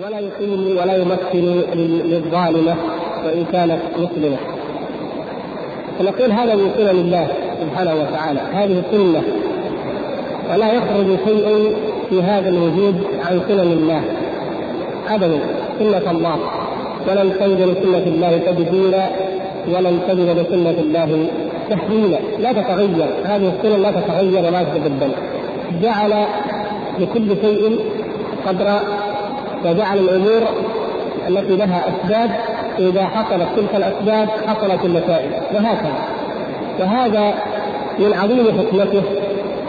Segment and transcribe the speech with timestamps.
[0.00, 1.64] ولا يقيم ولا يمثل
[2.10, 2.74] للظالمة
[3.24, 4.36] وإن كانت مسلمة.
[5.98, 7.28] فنقول هذا من سنن الله
[7.60, 8.40] سبحانه وتعالى.
[8.52, 9.22] هذه سنة.
[10.50, 11.76] ولا يخرج شيء
[12.10, 12.94] في هذا الوجود
[13.24, 14.02] عن سنن الله.
[15.08, 15.38] أبدا.
[15.78, 16.36] سنة الله.
[17.08, 19.08] ولن تجد لسنة الله تبديلا.
[19.72, 21.26] ولن تجد لسنة الله
[21.70, 23.08] تحويلا لا تتغير.
[23.24, 25.12] هذه السنن لا تتغير ولا تتبدل
[25.82, 26.24] جعل
[26.98, 27.78] لكل شيء
[28.46, 28.80] قدر
[29.64, 30.42] وجعل الأمور
[31.28, 32.30] التي لها أسباب
[32.78, 35.30] إذا حصلت تلك الأسباب حصلت النتائج.
[35.54, 36.02] وهكذا.
[36.80, 37.34] وهذا
[37.98, 39.02] من عظيم حكمته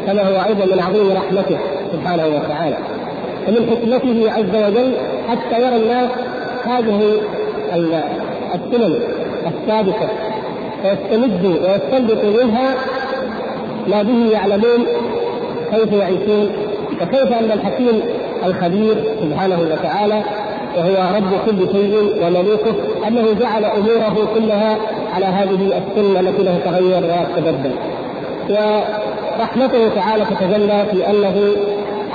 [0.07, 1.57] كما هو أيضا من عظيم رحمته
[1.93, 2.77] سبحانه وتعالى.
[3.47, 4.93] ومن حكمته عز وجل
[5.29, 6.09] حتى يرى الناس
[6.65, 7.21] هذه
[8.55, 8.99] السنن
[9.47, 10.09] الثابته
[10.83, 12.75] ويستمدوا ويستنبطوا منها
[13.87, 14.85] ما به يعلمون
[15.71, 16.49] كيف يعيشون
[17.01, 18.01] وكيف أن الحكيم
[18.45, 20.21] الخبير سبحانه وتعالى
[20.77, 22.75] وهو رب كل شيء ومليكه
[23.07, 24.77] أنه جعل أموره كلها
[25.15, 27.71] على هذه السنة التي لا تتغير ولا تتبدل.
[28.49, 31.35] ورحمته تعالى تتجلى في أنه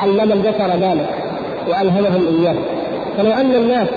[0.03, 1.09] علم البشر ذلك
[1.69, 2.55] وألهمهم إياه.
[3.19, 3.89] فلو أن الناس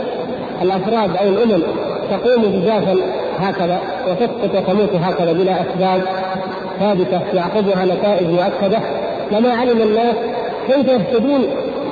[0.61, 1.63] الأفراد أو الأمم
[2.11, 2.95] تقوم بجافا
[3.39, 6.01] هكذا وتسقط وتموت هكذا بلا أسباب
[6.79, 8.79] ثابتة يعقبها نتائج مؤكدة
[9.31, 10.15] لما علم الناس
[10.67, 11.45] كيف يهتدون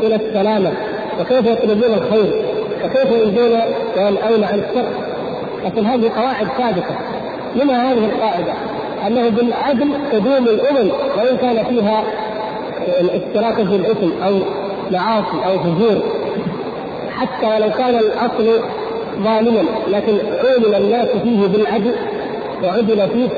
[0.04, 0.72] إلى السلامة؟
[1.20, 2.46] وكيف يطلبون الخير؟
[2.86, 3.60] وكيف ينجون
[3.98, 4.90] وينأون عن الشر؟
[5.66, 6.96] لكن هذه قواعد ثابته
[7.56, 8.54] منها هذه القاعدة؟
[9.08, 12.04] أنه بالعدل تدوم الأمم وإن كان فيها
[13.00, 14.40] الاشتراك في الإثم أو
[14.92, 16.02] معاصي أو فجور.
[17.20, 18.62] حتى ولو كان الأصل
[19.24, 21.96] ظالما لكن عولم الناس فيه بالعدل
[22.64, 23.30] وعدل فيه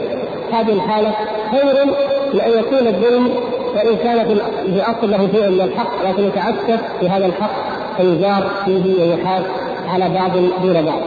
[0.51, 1.13] هذه الحالة
[1.51, 3.29] خير أن يكون الظلم
[3.75, 4.25] وان كان
[4.73, 7.51] في اصل له شيء من الحق لكن يتعسف في هذا الحق
[7.97, 9.43] فيجار فيه ويحاس
[9.89, 10.31] على بعض
[10.63, 11.01] دون بعض.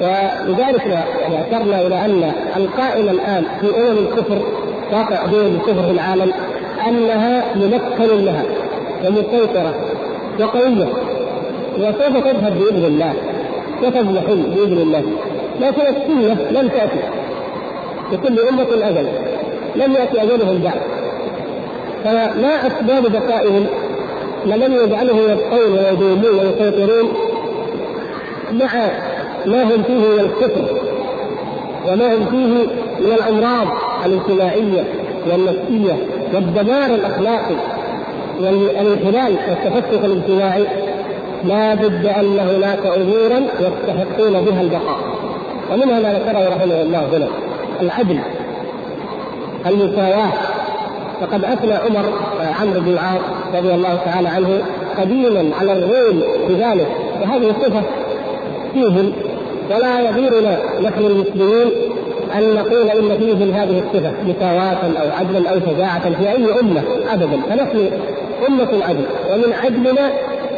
[0.00, 0.86] ولذلك
[1.20, 4.38] يعني أشرنا إلى أن القائم الآن في أمم الكفر
[4.92, 6.32] واقع دول الكفر في العالم
[6.88, 8.44] أنها ممكن لها
[9.06, 9.74] ومسيطرة
[10.40, 10.88] وقوية
[11.78, 13.14] وسوف تذهب بإذن الله
[13.82, 15.02] وتضمحل بإذن الله
[15.60, 17.00] لكن السنة لم تأتي
[18.12, 19.08] لكل أمة أجل
[19.76, 20.80] لم يأتي أجلهم بعد
[22.06, 23.66] فما أسباب بقائهم
[24.46, 27.12] لم يجعله يبقون ويدومون ويسيطرون
[28.52, 28.90] مع
[29.46, 30.80] ما هم فيه من الكفر
[31.88, 32.46] وما هم فيه
[33.06, 33.66] من الأمراض
[34.06, 34.84] الاجتماعية
[35.30, 35.96] والنفسية
[36.34, 37.56] والدمار الأخلاقي
[38.40, 40.66] والانحلال والتفكك الاجتماعي
[41.44, 44.98] لا بد أن هناك أمورا يستحقون بها البقاء.
[45.72, 47.28] ومنها ما ذكره رحمه الله هنا
[47.82, 48.18] العدل
[49.66, 50.32] المساواة.
[51.20, 52.12] فقد أثنى عمر
[52.60, 53.20] عمرو بن العاص
[53.54, 54.62] رضي الله تعالى عنه
[54.98, 56.88] قديما على الروم بذلك
[57.22, 57.82] وهذه صفه
[58.74, 59.12] فيهم
[59.70, 61.70] ولا يضيرنا نحن المسلمين
[62.34, 66.82] أن نقول إن فيهم هذه الصفة مساواة أو عدلا أو شجاعة في أي أمة
[67.12, 67.40] ابدا.
[67.50, 67.90] فنحن
[68.48, 70.10] أمة عدل ومن عدلنا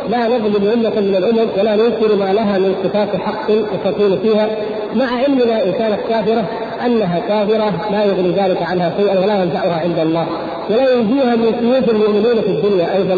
[0.08, 3.46] لا نظلم أمة من الأمم ولا ننكر ما لها من صفات حق
[3.84, 4.48] تكون فيها.
[4.94, 6.44] مع علمنا إن كانت كافرة
[6.86, 10.26] أنها كافرة لا يغني ذلك عنها شيئا ولا ينفعها عند الله.
[10.70, 13.16] ولا ينجيها من سيوف المؤمنين في الدنيا أيضا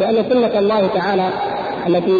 [0.00, 1.28] لأن سنة الله تعالى
[1.86, 2.16] التي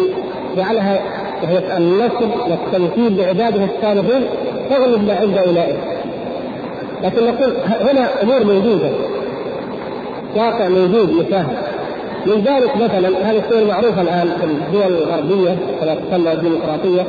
[0.57, 0.99] جعلها
[1.43, 4.23] وهي النصر والتمثيل لعباده الصالحين
[4.69, 5.75] تغلب ما عند أولئك.
[7.03, 7.53] لكن نقول
[7.89, 8.89] هنا أمور موجودة.
[10.35, 11.57] واقع موجود مشاهد
[12.25, 17.05] من ذلك مثلا هذه الصور معروفه الآن في الدول الغربية كما تسمى الديمقراطية.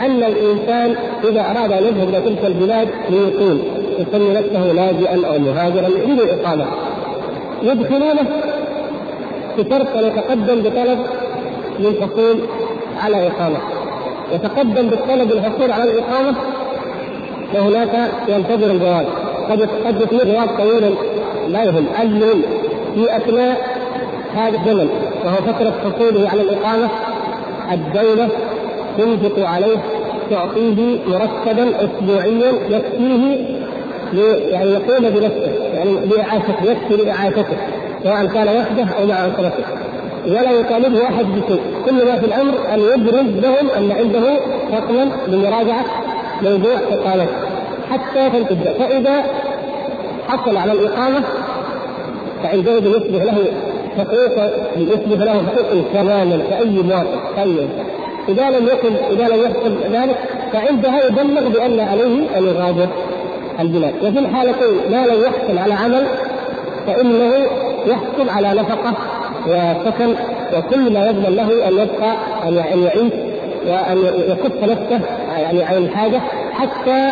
[0.00, 3.62] أن الإنسان إذا أراد أن يذهب إلى تلك البلاد ليقيم
[3.98, 6.64] يسمي نفسه لاجئا أو مهاجرا يريد الإقامة.
[7.62, 8.26] يدخلونه
[9.58, 10.98] بشرط ان يتقدم بطلب
[11.78, 12.36] للحصول
[13.02, 13.58] على إقامة.
[14.32, 16.34] يتقدم بالطلب للحصول على الإقامة
[17.54, 19.06] وهناك ينتظر الجواب
[19.50, 20.94] قد قد يكون جواب طويل
[21.48, 21.86] لا يهم.
[22.02, 22.42] المهم
[22.94, 23.80] في أثناء
[24.34, 24.88] هذا الزمن
[25.24, 26.88] وهو فترة حصوله على الإقامة
[27.72, 28.28] الدولة
[28.98, 29.76] تنفق عليه
[30.30, 33.36] تعطيه مرتبا أسبوعيا يكفيه
[34.50, 37.56] يعني يقوم بنفسه يعني لإعاشته يكفي لإعاشته
[38.04, 39.64] سواء كان وحده أو مع أسرته
[40.26, 44.36] ولا يطالبه أحد بشيء كل ما في الأمر أن يبرز لهم أن عنده
[44.72, 45.84] رقما لمراجعة
[46.42, 47.32] موضوع إقامته.
[47.90, 48.62] حتى تنتج.
[48.78, 49.24] فإذا
[50.28, 51.22] حصل على الإقامة
[52.42, 53.44] فعندئذ يصبح له
[53.98, 54.44] حقوق
[54.76, 57.68] يثبت له حقوق تماما كأي مواطن
[58.30, 60.16] إذا لم يكن إذا لم يحصل ذلك
[60.52, 62.88] فعندها يبلغ بأن عليه أن يغادر
[63.60, 63.94] البلاد.
[64.02, 66.06] وفي الحالتين ما لم يحصل على عمل
[66.86, 67.32] فإنه
[67.86, 68.94] يحصل على نفقة
[69.46, 70.14] وسكن
[70.56, 72.16] وكل ما يضمن له أن يبقى
[72.48, 73.12] أن يعيش
[73.66, 73.98] وأن
[74.28, 75.00] يكف نفسه
[75.38, 76.20] يعني عن الحاجة
[76.52, 77.10] حتى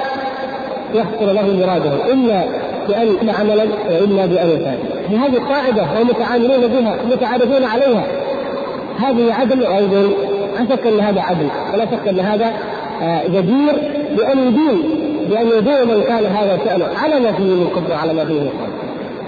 [0.95, 2.13] يحصل له مراده.
[2.13, 2.45] إما
[2.89, 4.79] بأن عملا وإما بأن يفعل.
[5.19, 8.07] هذه قاعدة هم متعاملون بها متعارفون عليها.
[8.99, 10.11] هذه عدل أيضا
[10.59, 11.49] لا شك إن هذا عدل.
[11.75, 12.53] ولا شك إن هذا
[13.29, 13.73] جدير
[14.17, 14.83] بأن يدين
[15.31, 16.87] بأن يدين من كان هذا شأنه.
[17.03, 18.51] على ما فيه من كفر وعلى ما فيه من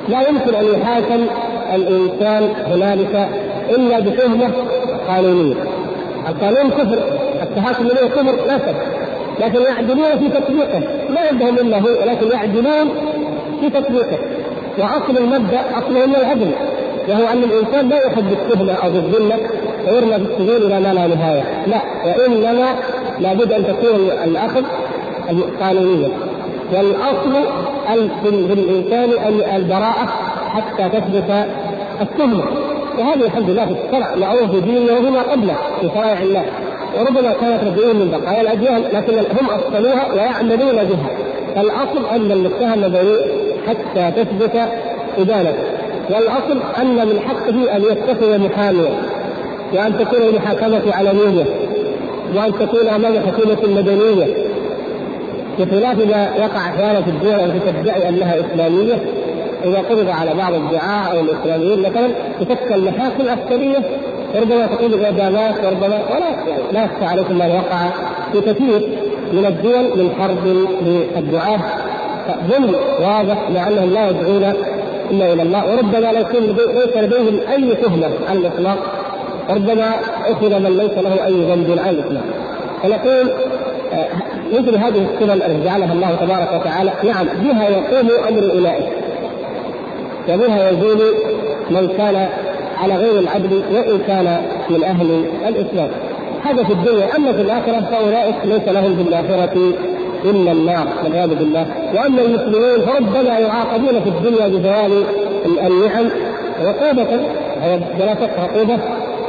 [0.09, 1.27] لا يمكن أن يحاكم
[1.75, 3.29] الإنسان هنالك
[3.71, 4.50] إلا بتهمه
[5.09, 5.55] قانونية.
[6.29, 7.03] القانون كفر
[7.43, 8.75] التحاكم إليه كفر لا شك.
[9.41, 10.79] لكن يعدلون في تطبيقه.
[11.11, 12.88] ما عندهم إلا هو ولكن يعدلون
[13.61, 14.19] في تطبيقه.
[14.79, 16.50] واصل المبدأ أصله من العدل.
[17.09, 18.91] وهو أن الإنسان لا يحب التهمة أو
[19.87, 22.75] بالذمه ويرمى بالسجون إلى ما لا نهايه، لا وإنما
[23.21, 24.62] لابد أن تكون الأخذ
[25.61, 26.09] قانونيا.
[26.73, 27.32] والأصل
[28.23, 29.11] في الإنسان
[29.56, 30.09] البراءة
[30.49, 31.47] حتى تثبت
[32.00, 32.44] التهمة.
[32.99, 36.44] وهذه الحمد لله في الشرع معروف في ديننا وفيما قبله في شرائع الله.
[36.99, 41.11] وربما كانت رجعين من بقايا الأديان لكن هم أصلوها ويعملون بها.
[41.56, 43.33] فالأصل أن المتهم بريء
[43.69, 44.69] حتى تثبت
[45.19, 45.65] إدانته.
[46.11, 49.20] والأصل أن من حقه أن يتخذ محاميا.
[49.75, 51.45] وأن تكون المحاكمة علنية
[52.35, 54.27] وأن تكون أمام حكومه مدنيه
[55.59, 58.99] بخلاف ما يقع أحيانا في الدول التي تدعي أنها إسلامية
[59.65, 62.09] إذا قبض على بعض الدعاة أو الإسلاميين مثلا
[62.41, 63.83] تشكل محاكم عسكريه
[64.35, 67.89] وربما تقوم بإعدامات وربما ولا لا يخفى عليكم ما وقع
[68.33, 68.89] في كثير
[69.33, 70.67] من الدول من حرب
[71.17, 71.61] للدعاة
[72.51, 74.53] ظلم واضح مع أنهم لا يدعون
[75.11, 78.79] إلا إلى الله وربما لا يكون ليس لديهم أي تهمة على الإطلاق.
[79.50, 79.94] ربما
[80.26, 82.23] أخذ من ليس له أي ذنب على الاطلاق
[82.82, 83.31] فنقول
[83.93, 84.06] آه،
[84.52, 88.93] مثل هذه السنن التي جعلها الله تبارك وتعالى نعم بها يقوم أمر اولئك
[90.29, 91.14] وبها يزول
[91.70, 92.29] من كان
[92.82, 95.91] على غير العدل وإن كان من أهل الإسلام.
[96.44, 99.73] هذا في الدنيا أما في الآخرة فأولئك ليس لهم في الآخرة
[100.25, 101.67] إلا النار والعياذ بالله.
[101.94, 105.05] وأما المسلمون فربما يعاقبون في الدنيا بزوال
[105.47, 106.08] النعم
[106.61, 107.20] عقوبة
[108.00, 108.79] ولا شك عقوبة.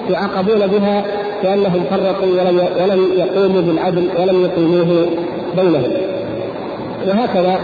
[0.09, 1.03] يعاقبون بها
[1.43, 5.05] كأنهم فرقوا ولم ولم يقوموا بالعدل ولم يقيموه
[5.55, 5.91] بينهم.
[7.07, 7.59] وهكذا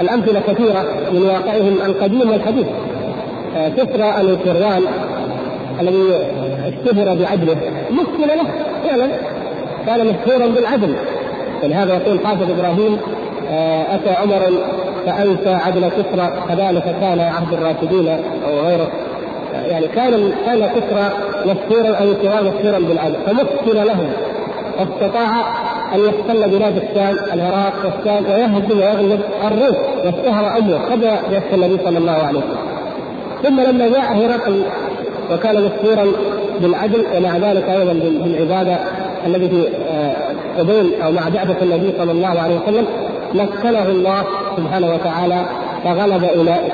[0.00, 2.66] الأمثلة كثيرة من واقعهم القديم والحديث.
[3.56, 4.82] آه، كسرى الكروان
[5.80, 6.04] الذي
[6.66, 7.56] اشتهر بعدله.
[7.90, 8.44] مثل له
[8.84, 9.08] فعلا.
[9.86, 10.94] كان مشهورا بالعدل.
[11.64, 12.98] ولهذا يقول حافظ إبراهيم
[13.50, 14.40] آه، أتى عمر
[15.06, 18.08] فأنسى عدل كسرى كذلك كان عهد الراشدين
[18.48, 18.88] أو غيره.
[19.66, 21.10] يعني كان كان كسرى
[21.46, 23.16] مشهورا أو كرام مشهورا بالعدل.
[23.26, 24.08] فمثل له
[24.78, 25.30] واستطاع
[25.94, 31.98] أن يحتل بلاد الشام العراق والشام ويهزم ويغلب الروس واشتهر امره قبل بعثه النبي صلى
[31.98, 32.66] الله عليه وسلم.
[33.42, 34.62] ثم لما جاء هرقل
[35.32, 36.06] وكان مشهورا
[36.60, 38.78] بالعدل ومع ذلك أيضا بالعبادة
[39.26, 39.68] الذي في
[40.58, 42.86] قبيل أو مع بعثه النبي صلى الله عليه وسلم
[43.34, 44.24] مكنه الله
[44.56, 45.46] سبحانه وتعالى
[45.84, 46.72] فغلب أولئك.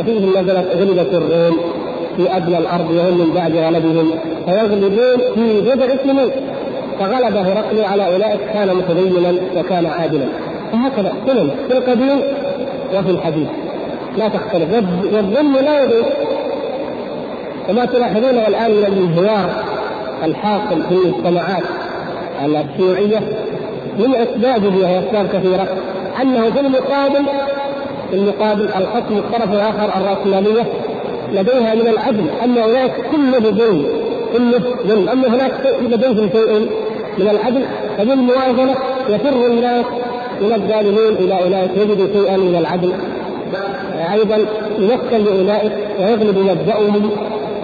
[0.00, 1.58] وفيهم نزلت غلبت الروم.
[2.18, 4.10] في أدنى الأرض وهم من بعد غلبهم.
[4.46, 6.30] فيغلبون في بضع سنين
[7.00, 10.24] فغلب هرقل على أولئك كان متدينا وكان عادلا.
[10.72, 12.20] فهكذا سنن في القديم
[12.94, 13.48] وفي الحديث.
[14.16, 14.74] لا تختلف.
[15.12, 16.06] والظلم لا يضيق
[17.68, 19.50] وما تلاحظونه الان من الانهيار
[20.24, 21.64] الحاصل في المجتمعات
[22.44, 23.20] الشيوعية
[23.98, 25.68] من إسبابه وهي إسباب كثيرة.
[26.22, 27.24] أنه في المقابل
[28.10, 30.64] في المقابل الخصم الطرف الآخر الرأسمالية
[31.32, 33.86] لديها من العدل اما اولئك كله ظلم
[34.32, 35.08] كله ظلم.
[35.08, 36.68] أما هناك لديهم شيء
[37.18, 37.64] من العدل
[37.98, 38.74] فبالموازنه
[39.08, 39.84] يفر الناس
[40.40, 41.70] من الظالمين إلى أولئك.
[41.76, 42.92] يجدوا شيئا من العدل.
[44.12, 44.36] أيضا
[44.78, 47.10] يمكن لأولئك ويغلب مبداهم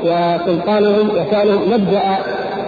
[0.04, 1.70] وسلطانهم وشأنهم.
[1.72, 2.18] مبدا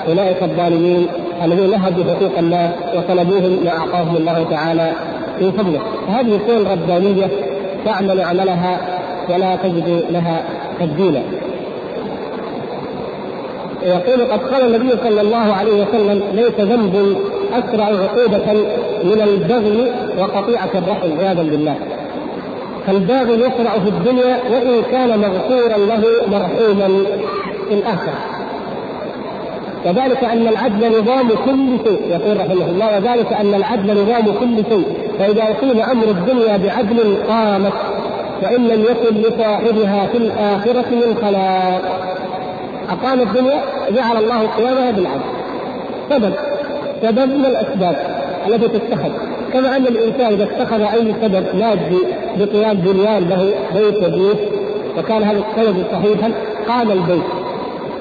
[0.09, 1.07] أولئك الظالمين
[1.45, 4.93] الذين نهبوا حقوق الناس وطلبوهم ما أعطاهم الله تعالى
[5.41, 5.81] من فضله.
[6.07, 7.29] فهذه كون ربانيه
[7.85, 8.81] تعمل عملها
[9.31, 10.43] ولا تجد لها
[10.80, 11.23] تبديلا
[13.83, 17.16] يقول قد قال النبي صلى الله عليه وسلم ليس ذنب
[17.52, 18.52] أسرع عقوبة
[19.04, 21.75] من البغي وقطيعة الرحم عياذا بالله.
[22.87, 26.02] فالباغي يسرع في الدنيا وإن كان مغفورا له
[26.33, 27.04] مرحوما
[27.68, 28.37] في الآخرة.
[29.87, 34.87] وذلك أن العدل نظام كل شيء يقول رحمه الله وذلك أن العدل نظام كل شيء
[35.18, 37.73] فإذا اقيم أمر الدنيا بعدل قامت
[38.43, 42.16] وان لم يكن لصاحبها في الآخرة من خلاق.
[42.88, 45.21] أقام الدنيا جعل الله قيامها بالعدل.
[46.11, 46.35] سبب.
[47.02, 47.97] سبب من الأسباب
[48.49, 49.11] التي تتخذ.
[49.52, 51.99] كما أن الإنسان إذا اتخذ أي سبب مادي
[52.38, 54.35] بقيام بنيان له بيت يبنيه
[54.99, 56.33] وكان هذا السبب صحيحا
[56.69, 57.23] قام البيت.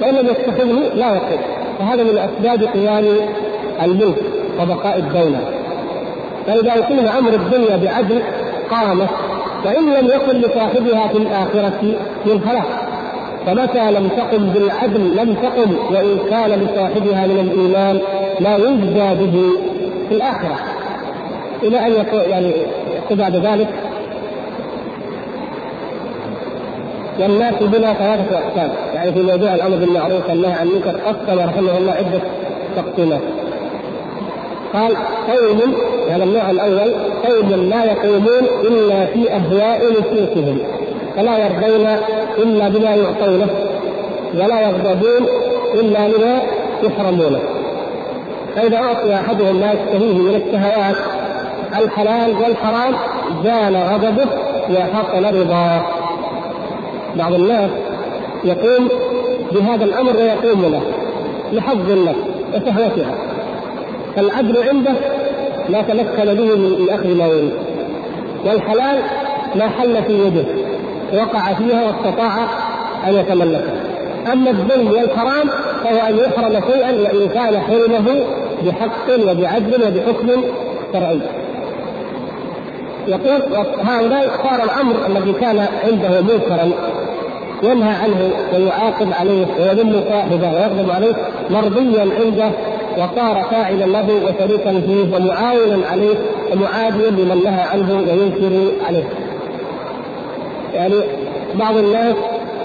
[0.01, 1.39] وإن لم يتخذه لا يقوم
[1.80, 3.06] فهذا من أسباب قيام
[3.84, 4.15] الملك
[4.62, 5.39] وبقاء الدولة.
[6.48, 8.22] فإذا أقيم أمر الدنيا بعدل
[8.72, 9.10] قامت
[9.66, 11.80] وان لم يكن لصاحبها في الآخرة
[12.26, 12.86] من خلاق
[13.46, 18.00] فمتى لم تقم بالعدل لم تقم وإن كان لصاحبها من الإيمان
[18.40, 19.50] ما يجزى به
[20.10, 20.56] في الآخرة
[21.64, 22.52] إلى أن يكون يعني
[23.12, 23.68] بعد ذلك
[27.20, 31.92] والناس بنا ثلاثة أقسام، يعني في موضوع الأمر بالمعروف والنهي عن المنكر قسم رحمه الله
[31.92, 32.22] عدة
[32.76, 33.22] تقسيمات.
[34.75, 34.96] قال
[35.27, 35.74] قوم
[36.10, 36.94] هذا النوع الأول
[37.25, 40.58] قوم لا يقومون إلا في أهواء نفوسهم
[41.15, 41.88] فلا يرضون
[42.38, 43.48] إلا بما يعطونه
[44.34, 45.27] ولا يغضبون
[45.74, 46.41] إلا لما
[46.84, 47.39] يحرمونه.
[48.55, 50.96] فإذا أعطي أحدهم ما يشتهيه من الشهوات
[51.84, 52.96] الحلال والحرام
[53.44, 54.25] زال غضبه
[54.70, 55.82] وحصل رضاه
[57.15, 57.70] بعض الناس
[58.44, 58.89] يقوم
[59.51, 60.82] بهذا الأمر ويقوم له
[61.51, 62.20] لحظ النفس
[62.53, 63.15] وشهوتها.
[64.15, 64.93] فالعدل عنده
[65.69, 67.53] ما تمكن به من اخذ ما يريد.
[68.45, 69.00] والحلال
[69.55, 70.45] ما حل في يده
[71.13, 72.38] وقع فيها واستطاع
[73.07, 73.84] أن يتملكها
[74.34, 75.48] أما الظلم والحرام
[75.84, 78.25] فهو أن يحرم شيئا وإن كان حرمه
[78.65, 80.43] بحق وبعدل وبحكم
[80.93, 81.19] شرعي.
[83.07, 83.41] يقول
[83.84, 86.72] هؤلاء صار الأمر الذي كان عنده منكرا
[87.63, 91.13] ينهى عنه ويعاقب عليه ويذم صاحبه ويغضب عليه
[91.50, 92.51] مرضيا عنده
[92.98, 96.16] وصار فاعلا له وشريكا فيه ومعاونا عليه
[96.52, 99.04] ومعاديا لمن نهى عنه وينكر عليه.
[100.74, 100.96] يعني
[101.56, 102.16] بعض الناس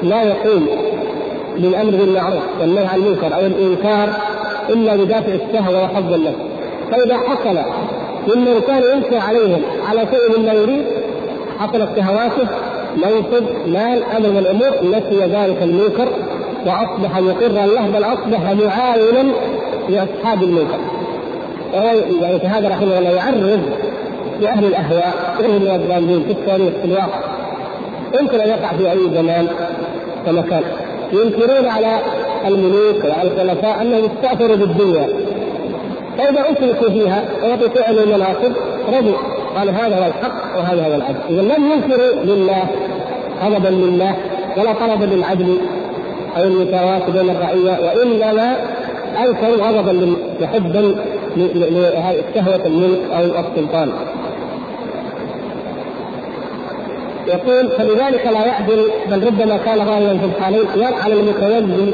[0.03, 0.67] لا يقوم
[1.57, 4.09] بالامر بالمعروف والنهي عن المنكر أو الإنكار
[4.69, 6.39] إلا بدافع الشهوه وحظ النفس.
[6.91, 7.59] فإذا حصل
[8.29, 10.85] ممن كان ينكر عليهم على شيء مما يريد
[11.59, 12.49] حصلت شهواته
[12.97, 16.09] منصب مال أمر من الأمور نسي ذلك المنكر
[16.67, 19.33] وأصبح مقرا له بل أصبح معاونا
[19.89, 20.79] لأصحاب المنكر.
[22.23, 23.61] يعني هذا رحمه الله يعرض
[24.41, 27.21] لأهل الأهواء وهم الضالين في التاريخ في الواقع.
[28.21, 29.47] يمكن أن يقع في أي زمان
[30.29, 30.63] ومكان.
[31.13, 31.99] ينكرون على
[32.47, 35.09] الملوك وعلى الخلفاء أنهم استأثروا بالدنيا.
[36.19, 38.53] فإذا أشركوا فيها ويعطوا المناصب
[38.89, 39.17] رضوا.
[39.57, 41.21] قال هذا هو الحق وهذا هو العدل.
[41.31, 42.65] اذا لم ينكروا لله
[43.45, 44.17] غضبا لله
[44.57, 45.59] ولا طلبا للعدل
[46.37, 48.57] أو المساواه بين الرعية وإنما
[49.17, 50.95] انكروا غضبا وحبا
[51.37, 53.93] لشهوه الملك أو السلطان
[57.27, 61.93] يقول فلذلك لا يعدل بل ربما كان ظاهرا في الحالين يفعل المتولي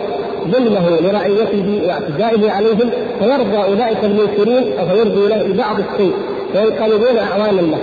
[0.48, 6.12] ظلمه لرعيته واعتدائه عليهم فيرضى أولئك المنكرين فيرضي له بعض الشيء
[6.54, 7.78] وينقلبون اعوانا له.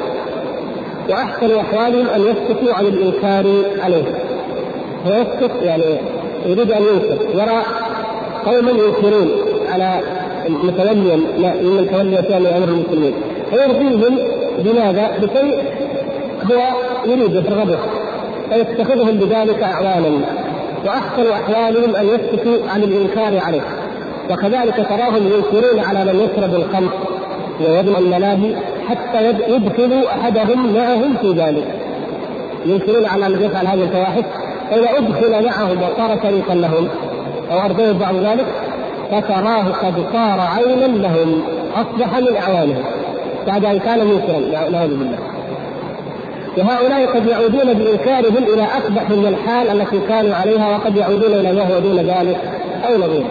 [1.10, 3.46] وأحسن أحوالهم أن يسكتوا عن الإنكار
[3.80, 4.04] عليه.
[5.06, 5.98] فيسكت يعني
[6.46, 7.18] يريد أن ينكر.
[7.34, 7.64] يرى
[8.46, 9.32] قوما ينكرون
[9.70, 10.00] على
[10.50, 11.16] متوليا
[11.62, 13.14] من تولي ثاني أمر المسلمين.
[13.50, 14.18] فيرضيهم
[14.60, 15.64] بماذا؟ بشيء
[16.52, 16.60] هو
[17.06, 17.78] يريد يرغبه
[18.50, 20.20] فيتخذهم بذلك اعوانا
[20.86, 23.62] وأحسن أحوالهم أن يسكتوا عن الإنكار عليه.
[24.32, 26.90] وكذلك تراهم ينكرون على من يشرب الخمر
[27.60, 28.56] ويدعو الملاهي
[28.88, 31.68] حتى يدخلوا أحدهم معهم في ذلك.
[32.66, 34.24] ينكرون على من يفعل هذه الفواحش
[34.70, 36.88] فإذا أدخل معهم وصار شريكا لهم
[37.54, 38.46] أو ارضيه بعد ذلك
[39.12, 41.42] فتراه قد صار عينا لهم
[41.76, 42.84] أصبح من اعوانهم
[43.48, 45.18] بعد أن كان منكرا نعوذ بالله.
[46.58, 51.62] وهؤلاء قد يعودون بإنكارهم إلى أقبح من الحال التي كانوا عليها وقد يعودون إلى ما
[51.62, 52.38] هو دون ذلك
[52.88, 53.30] أو نظيره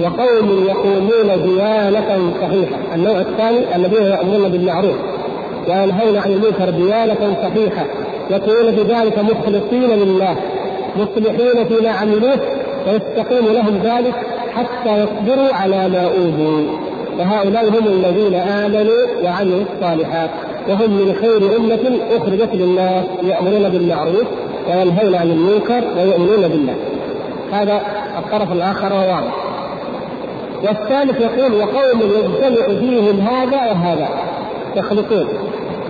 [0.00, 4.96] وقوم يقومون ديانة صحيحة، النوع الثاني الذين يأمرون بالمعروف
[5.68, 7.84] وينهون عن المنكر ديانة صحيحة
[8.30, 10.36] يكونون بذلك مخلصين لله
[10.96, 12.38] مصلحين فيما عملوه
[12.86, 14.14] ويستقيم لهم ذلك
[14.54, 16.62] حتى يصبروا على ما أوذوا.
[17.18, 20.30] وهؤلاء هم الذين آمنوا وعملوا الصالحات.
[20.68, 24.26] وهم من خير أمة أخرجت للناس يأمرون بالمعروف
[24.68, 26.74] وينهون عن المنكر ويؤمنون بالله.
[27.52, 27.80] هذا
[28.18, 29.34] الطرف الآخر وواضح
[30.62, 34.08] والثالث يقول وقوم يجتمع فيهم هذا وهذا.
[34.76, 35.28] يخلطون.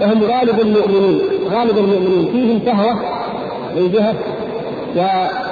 [0.01, 1.21] وهم غالب المؤمنين.
[1.51, 2.29] غالب المؤمنين.
[2.33, 2.97] فيهم شهوة
[3.77, 4.15] من جهة.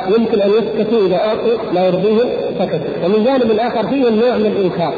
[0.09, 2.29] ويمكن أن يسكتوا إذا أعطوا لا يرضيهم
[2.59, 4.95] سكتوا ومن جانب آخر فيهم نوع من الإنكار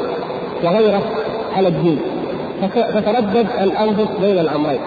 [0.63, 1.01] وغيره
[1.55, 1.99] على الدين.
[2.93, 4.79] فتردد الأنفس بين الأمرين.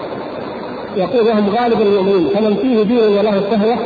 [0.95, 3.77] يقول وهم غالب المؤمنين فمن فيه دين وله شهوة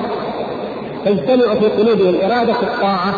[1.05, 3.13] تجتمع في قلوبهم إرادة الطاعة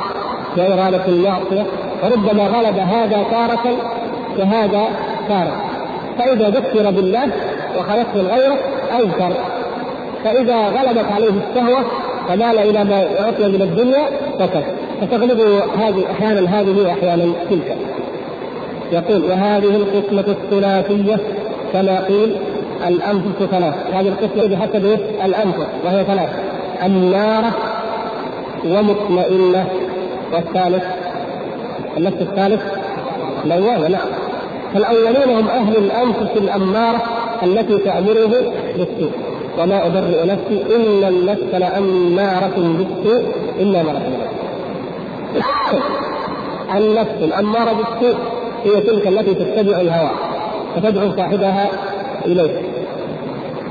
[0.57, 1.65] وإرادة المعصية
[2.01, 3.77] فربما غلب هذا تارة
[4.39, 4.87] وهذا
[5.29, 5.61] تارة.
[6.17, 7.27] فإذا ذكر بالله
[7.77, 8.57] وخلقه الغيرة
[8.99, 9.33] أنكر
[10.23, 11.83] فإذا غلبت عليه الشهوة
[12.27, 14.63] فمال إلى ما أعطي من الدنيا سكت
[15.01, 17.77] فتغلبه هذه أحيانا هذه واحيانا تلك.
[18.91, 21.17] يقول وهذه القسمة الثلاثية
[21.73, 22.35] كما قيل
[22.87, 23.73] الأنفس ثلاث.
[23.93, 24.85] هذه القسمة بحسب
[25.25, 26.29] الأنفس وهي ثلاث.
[26.83, 27.51] النارة
[28.65, 29.67] ومطمئنة.
[30.33, 30.83] والثالث
[31.97, 32.61] النفس الثالث
[33.45, 34.07] لوامة نعم.
[34.73, 37.01] فالأولون هم أهل الأنفس الأمارة
[37.43, 39.11] التي تأمره بالسوء.
[39.59, 43.23] وما أبرئ نفسي إن النفس لأمارة بالسوء
[43.59, 44.13] إلا ما رحم
[46.77, 48.17] النفس الأمارة بالسوء
[48.63, 50.11] هي تلك التي تتبع الهوى
[50.75, 51.69] فتدعو صاحبها
[52.25, 52.61] إليه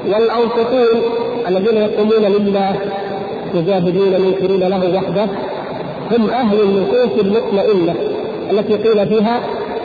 [0.07, 1.03] والأوسطون
[1.49, 2.77] الذين يقومون لله
[3.55, 5.27] مجاهدين منكرين له وحده
[6.11, 7.95] هم أهل النفوس المطمئنة
[8.51, 9.41] التي قيل فيها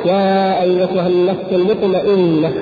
[0.06, 2.54] يا أيتها النفس المطمئنة.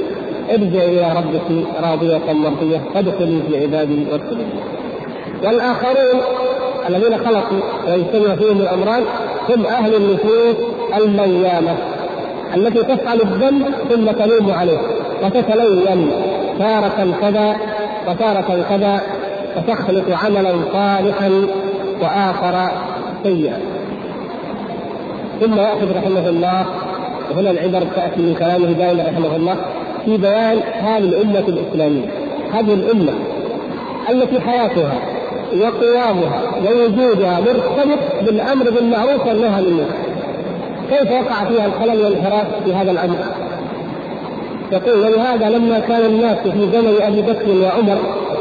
[0.50, 4.46] ارجع إلى ربك راضية مرضية فادخلي في عبادي وادخلي
[5.44, 6.22] والآخرون
[6.90, 9.04] الذين خلقوا ويجتمع فيهم الأمران
[9.50, 10.56] هم أهل النفوس
[10.98, 11.76] اللوامة
[12.56, 14.78] التي تفعل الذنب ثم تلوم عليه
[15.24, 16.12] وتتلون
[16.60, 17.56] تارة كذا
[18.08, 19.02] وتارة كذا
[19.58, 21.48] وتخلق عملا صالحا
[22.02, 22.72] وآخر
[23.24, 23.60] سيئا.
[25.42, 26.66] ثم يأخذ رحمه الله
[27.32, 29.56] وهنا العبر تأتي من كلامه دائما رحمه الله
[30.06, 32.08] في بيان هذه الأمة الإسلامية.
[32.54, 33.14] هذه الأمة
[34.10, 34.94] التي حياتها
[35.62, 40.06] وقوامها ووجودها مرتبط بالأمر بالمعروف والنهي عن المنكر.
[40.90, 43.18] كيف وقع فيها الخلل والانحراف في هذا الأمر؟
[44.72, 47.98] يقول ولهذا لما كان الناس في زمن أبي بكر وعمر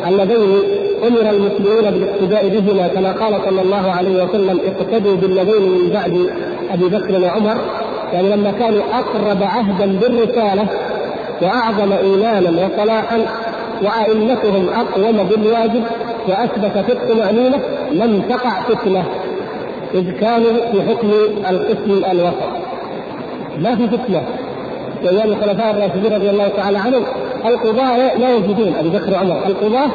[0.09, 0.59] اللذين
[1.07, 6.27] أمر المسلمون بالاقتداء بهما كما قال صلى الله عليه وسلم اقتدوا بالذين من بعد
[6.73, 7.57] أبي بكر وعمر.
[8.13, 10.67] يعني لما كانوا أقرب عهدا بالرسالة
[11.43, 13.19] وأعظم إيمانا وصلاحا
[13.83, 15.83] وأئمتهم أقوم بالواجب
[16.29, 17.59] وأثبت في الطمانينه
[17.93, 19.05] لم تقع فتنة
[19.95, 21.11] إذ كانوا في حكم
[21.51, 22.65] القسم الوسط.
[23.59, 24.23] ما في فتنة؟
[25.03, 27.03] في أيام الخلفاء الراشدين رضي الله تعالى عنهم
[27.47, 29.47] القضاة لا يجدون أبي بكر وعمر.
[29.47, 29.89] القضاة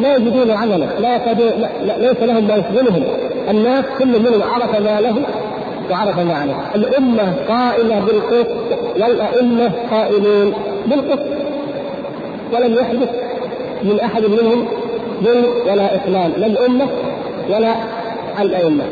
[0.00, 1.18] لا يجدون عملا لا,
[1.82, 3.04] لا ليس لهم ما يشغلهم
[3.50, 5.14] الناس كل منهم عرف ما له
[5.90, 8.56] وعرف ما عليه الأمة قائلة بالقسط
[8.96, 10.54] والأئمة قائلون
[10.86, 11.26] بالقسط.
[12.52, 13.08] ولم يحدث
[13.82, 14.68] من أحد منهم
[15.24, 16.86] ظلم ولا إخلال لا الأمة
[17.50, 17.74] ولا
[18.40, 18.84] الأئمة.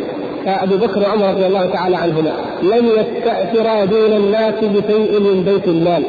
[0.46, 6.02] فأبو بكر وعمر رضي الله تعالى عنهما لم يستأثرا دون الناس بشيء من بيت المال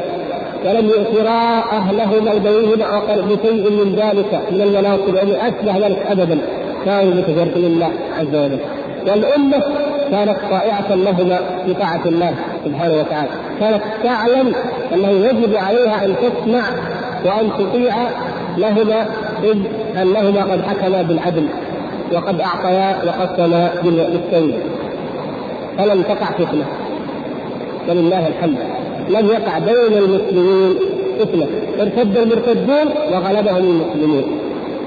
[0.65, 6.37] ولم يؤثرا اهلهما بينهما بشيء من ذلك من المناصب ومن أشبه ذلك ابدا.
[6.85, 8.59] كانوا متجردين الله عز وجل.
[9.07, 9.63] والأمة
[10.11, 12.33] كانت طائعة لهما في طاعة الله.
[12.65, 13.29] سبحانه وتعالى.
[13.59, 14.53] كانت تعلم
[14.93, 16.63] أنه يجب عليها أن تسمع
[17.25, 17.95] وأن تطيع
[18.57, 19.05] لهما
[19.43, 19.57] إذ
[20.01, 21.45] أنهما قد حكما بالعدل
[22.13, 24.53] وقد أعطيا وقسما بالسوء
[25.77, 26.65] فلم تقع فتنة.
[27.89, 28.57] ولله الحمد.
[29.09, 30.75] لم يقع بين المسلمين
[31.19, 31.47] فتنة.
[31.79, 34.23] ارتد المرتدون وغلبهم المسلمون.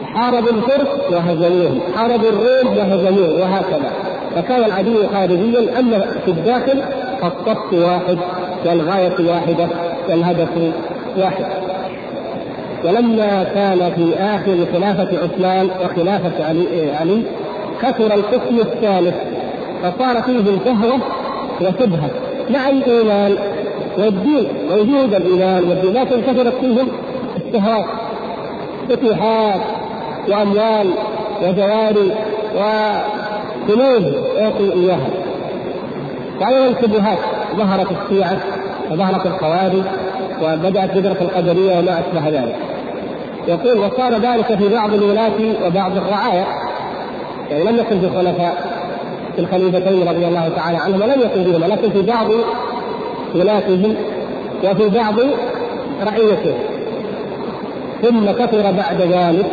[0.04, 1.80] حاربوا الفرس وهزموهم.
[1.96, 3.90] حاربوا الروم وهزموه وهكذا.
[4.36, 6.82] فكان العدو خارجيا أما في الداخل
[7.24, 8.18] فالصف واحد
[8.66, 9.68] والغاية واحدة
[10.08, 10.48] والهدف
[11.16, 11.44] واحد.
[12.84, 17.22] ولما كان في آخر خلافة عثمان وخلافة علي, علي
[17.82, 19.14] كثر القسم الثالث
[19.82, 21.00] فصار فيه الفهوه
[21.60, 22.10] وشبهة
[22.50, 23.36] مع الإيمان
[23.98, 26.88] والدين وجود الإيمان والدين لكن كثرت فيهم
[27.46, 27.86] الشهوات
[28.88, 29.60] فتوحات
[30.28, 30.90] وأموال
[31.42, 32.10] وجواري
[32.56, 34.04] وكنوز
[34.36, 34.72] يعطي
[36.40, 37.18] وأيضا الشبهات
[37.56, 38.38] ظهرت الشيعة
[38.90, 39.82] وظهرت الخوارج
[40.42, 42.56] وبدأت بدرة القدرية وما أشبه ذلك.
[43.48, 46.46] يقول وصار ذلك في بعض الولاة وبعض الرعايا
[47.50, 48.84] يعني لم يكن في الخلفاء
[49.36, 52.26] في الخليفتين رضي الله تعالى عنهم ولم يكن فيهما لكن في بعض
[53.34, 53.94] ولاتهم
[54.64, 55.14] وفي بعض
[56.06, 56.58] رعيتهم.
[58.02, 59.46] ثم كثر بعد ذلك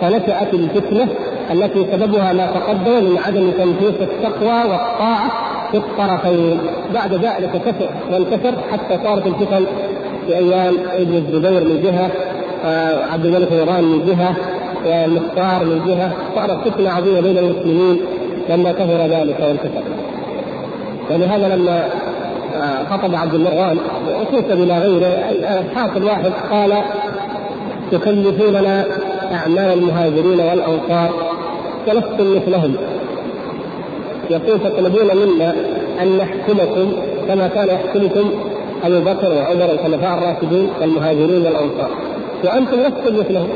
[0.00, 1.08] فنشأت الفتنة
[1.50, 6.58] التي سببها ما تقدم من عدم تنفيذ التقوى والطاعة في الطرفين.
[6.94, 9.66] بعد ذلك كثر وانتشر حتى صارت الفتن
[10.26, 12.10] في أيام ابن الزبير من جهة
[12.64, 14.36] آه، عبد الملك مروان من جهة
[14.86, 16.12] والمختار من جهة.
[16.34, 18.00] صارت فتنة عظيمة بين المسلمين
[18.48, 19.82] لما كثر ذلك وانتشر
[21.10, 21.88] ولهذا لما
[22.56, 23.78] آه، خطب عبد المروان
[24.20, 25.06] وصوت بلا غيره.
[25.06, 26.72] الحاصل واحد قال
[27.92, 28.84] تكلفوننا
[29.32, 31.10] أعمال المهاجرين والأنصار
[31.88, 32.76] ولستم مثلهم.
[34.30, 35.54] يقول تطلبون منا
[36.02, 36.92] أن نحكمكم
[37.28, 38.30] كما كان يحكمكم
[38.84, 41.90] أبو بكر وعمر الخلفاء الراشدين والمهاجرين والأنصار.
[42.44, 43.48] وأنتم لستم مثلهم.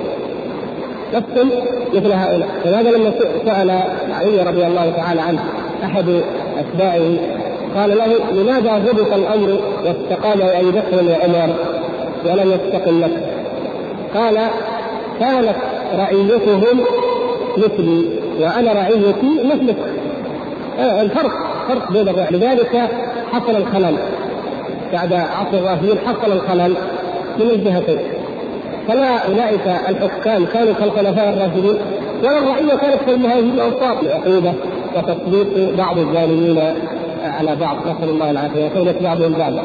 [1.13, 1.51] لستم
[1.95, 2.49] مثل هؤلاء.
[2.65, 3.13] فلهذا لما
[3.45, 3.71] سأل
[4.11, 5.45] علي رضي الله تعالى عنه
[5.85, 6.05] أحد
[6.59, 7.17] أتباعه
[7.77, 11.55] قال له لماذا ضبط الأمر واستقام أبي بكر وعمر
[12.25, 13.11] ولم يستقم لك؟
[14.15, 14.39] قال
[15.21, 15.57] كانت
[15.95, 16.81] رعيتهم
[17.57, 18.05] مثلي
[18.41, 19.77] وأنا رعيتي مثلك.
[20.81, 21.33] الفرق
[21.69, 22.91] فرق بين الرعي لذلك
[23.33, 23.97] حصل الخلل.
[24.93, 26.75] بعد عصر الرافدين حصل الخلل
[27.39, 27.99] من الجهتين.
[28.89, 31.79] فلا أولئك الحكام كانوا كالخلفاء الراشدين
[32.23, 33.97] ولا الرعية كانت كالمهاجرين والأنصار.
[34.03, 34.55] لعقوبه
[34.97, 36.75] وتطبيق بعض الظالمين
[37.25, 37.77] على بعض.
[37.77, 38.67] نسأل الله العافية.
[38.67, 39.65] وكونة بعضهم بعضا.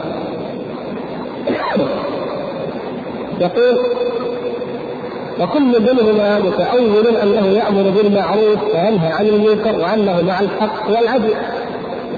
[3.41, 3.79] يقول
[5.39, 11.33] وكل منهما متأول أنه يأمر بالمعروف وينهى عن المنكر وأنه مع الحق والعدل.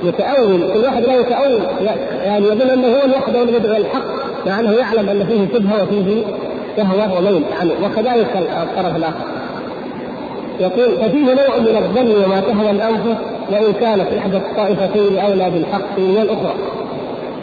[0.03, 1.59] يتأول كل واحد لا يتأول.
[2.23, 4.05] يعني يظن أنه هو وحده الذي يدعو الحق
[4.47, 6.23] مع أنه يعلم أن فيه شبهة وفيه
[6.77, 7.43] شهوة وميل.
[7.61, 9.25] عنه وكذلك الطرف الآخر.
[10.59, 16.17] يقول ففيه نوع من الظن وما تهوى الأنفس وإن كانت إحدى الطائفتين أولى بالحق من
[16.21, 16.53] الأخرى.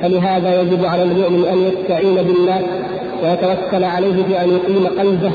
[0.02, 2.62] فلهذا يجب على المؤمن أن يستعين بالله
[3.22, 5.30] ويتوكل عليه بأن يقيم قلبه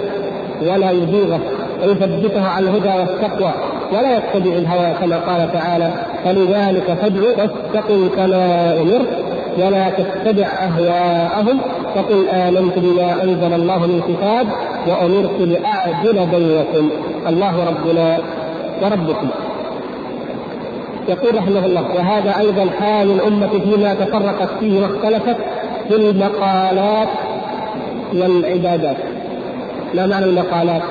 [0.62, 1.40] ولا يزيغه
[1.84, 3.54] ويثبته على الهدى والتقوى
[3.92, 5.92] ولا يتبع الهوى كما قال تعالى
[6.26, 9.08] فلذلك فادع واستقم كما أمرت
[9.58, 11.60] ولا تتبع أهواءهم
[11.96, 14.48] فقل آمنت بما أنزل الله من كتاب
[14.88, 16.90] وأمرت لاعدل بينكم.
[17.28, 18.18] الله ربنا
[18.82, 19.28] وربكم.
[21.10, 25.38] يقول رحمه الله وهذا أيضا حال الأمة فيما تفرقت فيه واختلفت
[25.90, 27.08] في المقالات
[28.14, 28.98] والعبادات.
[29.94, 30.82] ما معنى المقالات؟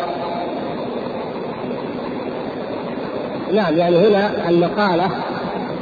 [3.55, 5.09] نعم يعني هنا المقالة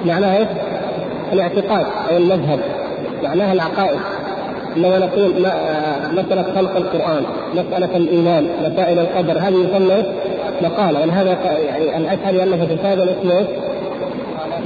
[0.07, 0.49] معناها إيش؟
[1.33, 2.61] الاعتقاد أو المذهب
[3.23, 3.99] معناها العقائد
[4.77, 5.31] انما نقول
[6.13, 7.23] مسألة خلق القرآن،
[7.55, 10.03] مسألة الإيمان، مسائل القدر، هذه يسمى
[10.63, 13.47] مقالة، ولهذا يعني الأشهر ألف كتابا اسمه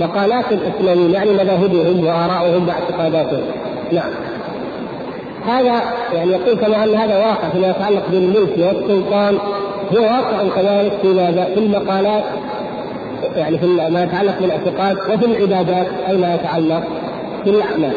[0.00, 3.42] مقالات الإسلاميين يعني مذاهبهم وآراؤهم واعتقاداتهم.
[3.92, 4.10] نعم.
[5.46, 5.83] هذا
[6.14, 9.38] يعني يقول كما أن هذا واقع فيما يتعلق بالملك والسلطان
[9.96, 11.14] هو واقع كذلك في؟
[11.55, 12.24] في المقالات
[13.37, 16.83] يعني في ما يتعلق بالاعتقاد وفي العبادات أي ما يتعلق
[17.44, 17.92] بالأعمال.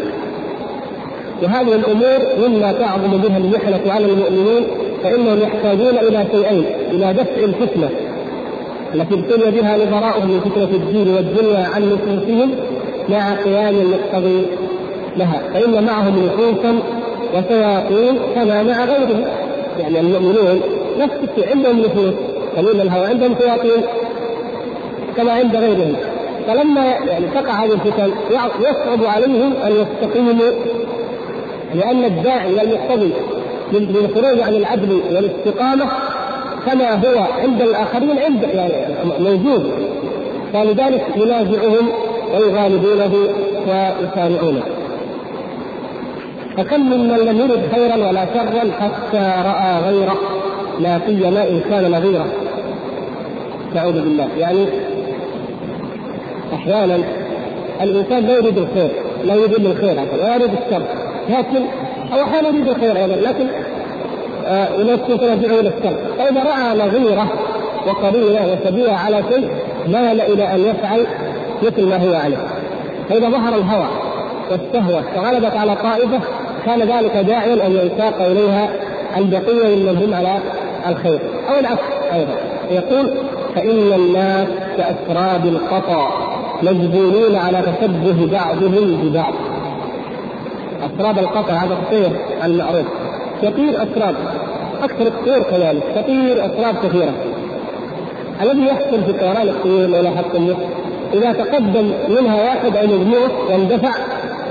[1.44, 4.68] وهذه الأمور مما تعظم بها المحنة على المؤمنين
[5.04, 7.90] فإنهم يحتاجون إلى شيئين إلى دفع الفتنة
[8.96, 12.52] التي ابتلي بها نظراؤهم من فتنة الدين والدنيا عن نفوسهم
[13.10, 14.46] مع قيام المقتضي
[15.18, 16.80] لها فإن معهم نفوسا
[17.34, 19.26] وشياطين كما مع غيرهم.
[19.80, 20.62] يعني المؤمنون
[21.00, 22.14] نفس الشيء عندهم نفوس
[22.58, 23.84] قليل الهوى عندهم شياطين
[25.18, 25.96] كما عند غيرهم.
[26.48, 28.12] فلما يعني تقع هذه الفتن
[28.60, 30.34] يصعب عليهم أن يستقيموا
[31.76, 33.14] لأن الداعي والمقتضي
[33.74, 35.86] للخروج عن العدل والاستقامة
[36.66, 39.72] كما هو عند الآخرين عند يعني موجود.
[40.54, 41.90] فلذلك ينازعهم
[42.34, 43.14] ويغالبونه
[43.68, 44.64] ويسارعونه.
[46.58, 50.18] فكم ممن لم يرد خيرا ولا شرا حتى رأى غيره؟
[50.80, 52.26] لا سيما إن كان نظيره
[53.76, 54.28] نعوذ بالله.
[54.38, 54.66] يعني
[56.54, 56.98] أحيانا
[57.82, 58.90] الإنسان لا يريد الخير
[59.24, 60.84] لا يريد الخير ولا يريد الشر.
[61.30, 61.66] لكن
[62.14, 63.48] أو أحيانا يريد الخير أيضا لكن
[64.46, 65.98] آه ونفسه تدعو إلى الشر.
[66.18, 67.28] فإذا رأى نظيره
[67.88, 69.50] وقرينه وسبيله على شيء
[69.88, 71.06] مال إلى أن يفعل
[71.64, 72.38] مثل ما هو عليه.
[73.10, 73.88] فإذا ظهر الهوى
[74.52, 76.20] والشهوه فغلبت على طائفة
[76.66, 78.70] كان ذلك داعيا أن يساق إليها
[79.18, 80.40] البقية ممن هم على
[80.88, 81.20] الخير.
[81.50, 81.82] أو العكس
[82.14, 82.36] أيضا.
[82.72, 83.14] يقول
[83.56, 84.48] فإن الناس
[84.78, 86.10] كاسراب القطا
[86.64, 89.34] مجبولون على تشبه بعضهم ببعض.
[90.84, 92.12] اسراب القطع هذا الطير
[92.44, 92.86] المعروف.
[93.44, 94.16] يطير اسراب
[94.84, 97.14] أكثر الطيور كذلك تطير اسراب كثيرة.
[98.42, 100.54] الذي يحصل في طيران الطيور لو لاحظتم
[101.14, 103.92] إذا تقدم منها واحد أو مجموعة واندفع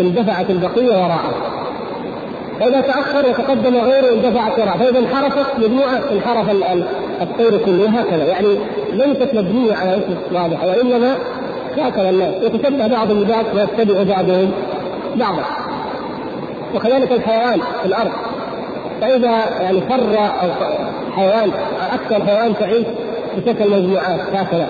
[0.01, 1.52] اندفعت البقية وراءه.
[2.63, 6.51] فإذا تأخر وتقدم غيره اندفعت وراءه فإذا انحرفت مجموعة انحرف
[7.23, 8.25] الطير كله هكذا.
[8.25, 8.59] يعني
[8.93, 11.15] ليست مبنية على اسم واضح وإنما
[11.79, 12.35] هكذا الناس.
[12.43, 14.53] يتشبه بعضهم ببعض ويتبع بعضهم
[15.17, 15.45] بعضا.
[16.75, 18.11] وكذلك الحيوان في الأرض.
[19.01, 20.49] فإذا يعني فر أو
[21.17, 21.51] حيوان
[21.93, 22.87] أكثر حيوان تعيش
[23.37, 24.67] بشكل مجموعات هكذا.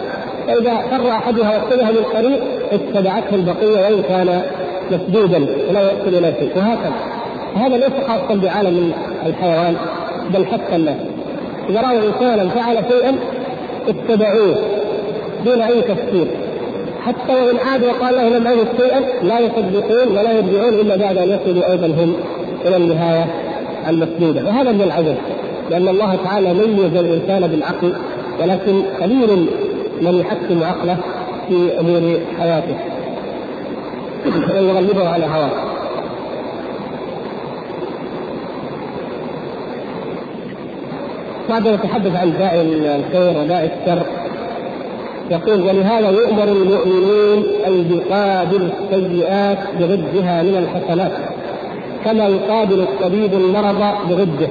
[0.46, 4.42] فإذا فر أحدها واتجه للطريق اتبعته البقية وإن كان
[4.90, 7.21] مسدودا ولا إلى شيء وهكذا.
[7.56, 8.92] هذا ليس خاصا بعالم
[9.26, 9.76] الحيوان
[10.34, 10.96] بل حتى الناس.
[11.68, 13.18] إذا راوا انسانا فعل شيئا
[13.88, 14.56] اتبعوه
[15.44, 16.26] دون أي تفكير
[17.06, 21.28] حتى وإن عاد وقال له لم أجد شيئا لا يصدقون ولا يرجعون إلا بعد أن
[21.28, 22.14] يصلوا أيضا هم
[22.64, 23.24] إلى النهاية
[23.88, 24.44] المسدودة.
[24.44, 25.14] وهذا من العجب
[25.70, 27.94] لأن الله تعالى ميز الإنسان بالعقل
[28.40, 29.46] ولكن قليل
[30.02, 30.96] من يحكم عقله
[31.48, 32.76] في أمور حياته.
[34.54, 35.71] ويغلبه على هواه.
[41.48, 42.62] بعد يتحدث عن داعي
[42.96, 44.02] الخير وداعي الشر
[45.30, 51.12] يقول ولهذا يؤمر المؤمنين أن يقابل السيئات بضدها من الحسنات
[52.04, 54.48] كما يقابل الطبيب المرض بضده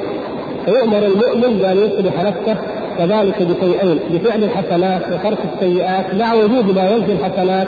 [0.66, 2.58] فيؤمر المؤمن بأن يصلح نفسه
[2.98, 7.68] كذلك بشيئين بفعل الحسنات وترك السيئات مع وجود ما ينفي الحسنات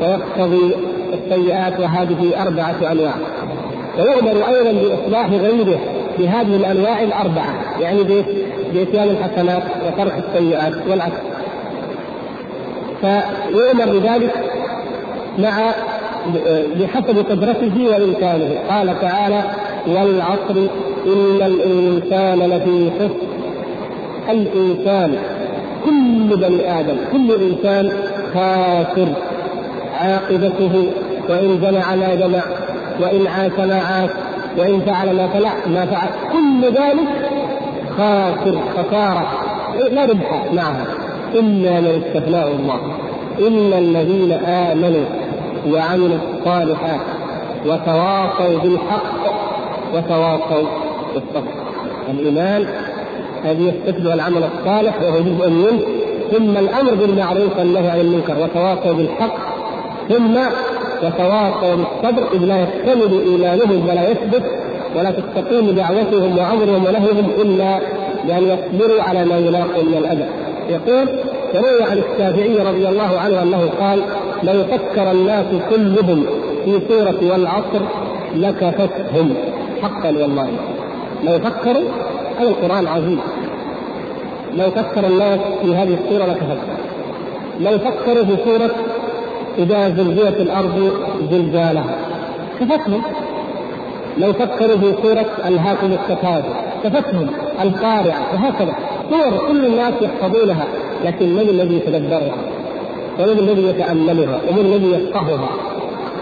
[0.00, 0.74] ويقتضي
[1.12, 3.14] السيئات وهذه أربعة أنواع.
[3.98, 5.78] ويؤمر أيضا بإصلاح غيره
[6.18, 7.80] بهذه الأنواع الأربعة.
[7.80, 8.02] يعني
[8.74, 11.20] بإتيان الحسنات وترك السيئات والعكس.
[13.00, 14.34] فيؤمر بذلك
[15.38, 15.70] مع
[16.80, 18.58] بحسب قدرته وإمكانه.
[18.70, 19.42] قال تعالى
[19.86, 20.68] والعصر
[21.06, 23.28] إن الإنسان لفي خسر.
[24.30, 25.18] الإنسان
[25.84, 27.92] كل بني آدم كل إنسان
[28.34, 29.08] خاسر.
[30.00, 30.90] عاقبته
[31.28, 32.42] وإن جمع ما جمع
[33.00, 34.10] وإن عاش ما عاش
[34.58, 37.08] وإن فعل ما فعل ما فعل كل ذلك
[37.96, 39.26] خاسر خسارة.
[39.90, 40.86] لا ربح معها.
[41.34, 42.80] إلا من استثناه الله
[43.38, 45.04] إلا الذين آمنوا
[45.70, 47.00] وعملوا الصالحات
[47.66, 49.12] وتواصوا بالحق
[49.94, 50.68] وتواصوا
[51.14, 51.52] بالصبر.
[52.10, 52.66] الإيمان
[53.44, 55.80] هذه يستتبع العمل الصالح وهو جزء منه
[56.32, 59.34] ثم الأمر بالمعروف والنهي عن المنكر وتواصوا بالحق
[60.08, 60.38] ثم
[61.02, 64.42] وتواصوا بالصبر إذ لا يكتمل إيمانهم ولا يثبت
[64.96, 67.78] ولا تستقيم دعوتهم وامرهم ونهيهم إلا
[68.24, 70.28] بأن يصبروا على ما يلاقوا من الأذى.
[70.68, 71.08] يقول
[71.54, 74.02] يروي عن الشافعي رضي الله عنه أنه قال
[74.42, 76.24] لو فكر الناس كلهم
[76.64, 77.80] في سورة والعصر
[78.36, 79.34] لكفتهم
[79.82, 80.48] حقا والله
[81.24, 81.88] لو فكروا؟
[82.38, 83.20] هذا القرآن عظيم.
[84.56, 86.58] لو فكر الناس في هذه السورة لكفت
[87.60, 88.70] لو فكروا في سورة
[89.58, 90.92] إذا زلزلت الأرض
[91.30, 91.96] زلزالها
[92.60, 93.02] كفتهم.
[94.18, 97.26] لو فكروا في سورة ألهاكم التكاثر كفتهم.
[97.62, 98.20] القارعة.
[98.34, 98.74] وهكذا.
[99.10, 100.66] سور كل الناس يحفظونها
[101.04, 102.34] لكن من الذي يتدبرها؟
[103.18, 105.48] ومن الذي يتأملها؟ ومن الذي يفقهها؟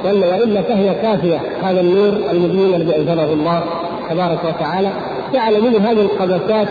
[0.04, 1.40] والا فهي كافية.
[1.62, 3.62] هذا النور المبين الذي أنزله الله
[4.10, 4.88] تبارك وتعالى.
[5.34, 6.68] جعل منه هذه القبسات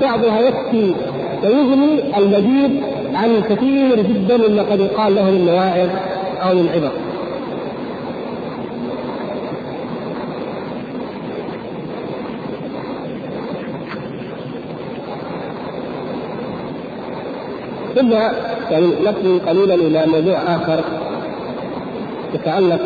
[0.00, 0.94] بعضها يكفي
[1.44, 2.82] ويغني المزيد
[3.20, 5.88] عن كثير جدا مما قد يقال له من مواعظ
[6.42, 6.90] أو من عبر.
[17.94, 18.12] ثم
[18.70, 20.80] يعني نقل قليلا إلى موضوع آخر
[22.34, 22.80] يتعلق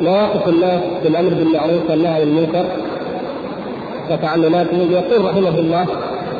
[0.00, 2.64] بمواقف الناس بالأمر بالمعروف والنهي عن المنكر
[4.10, 5.86] وتعلماته يقول رحمه الله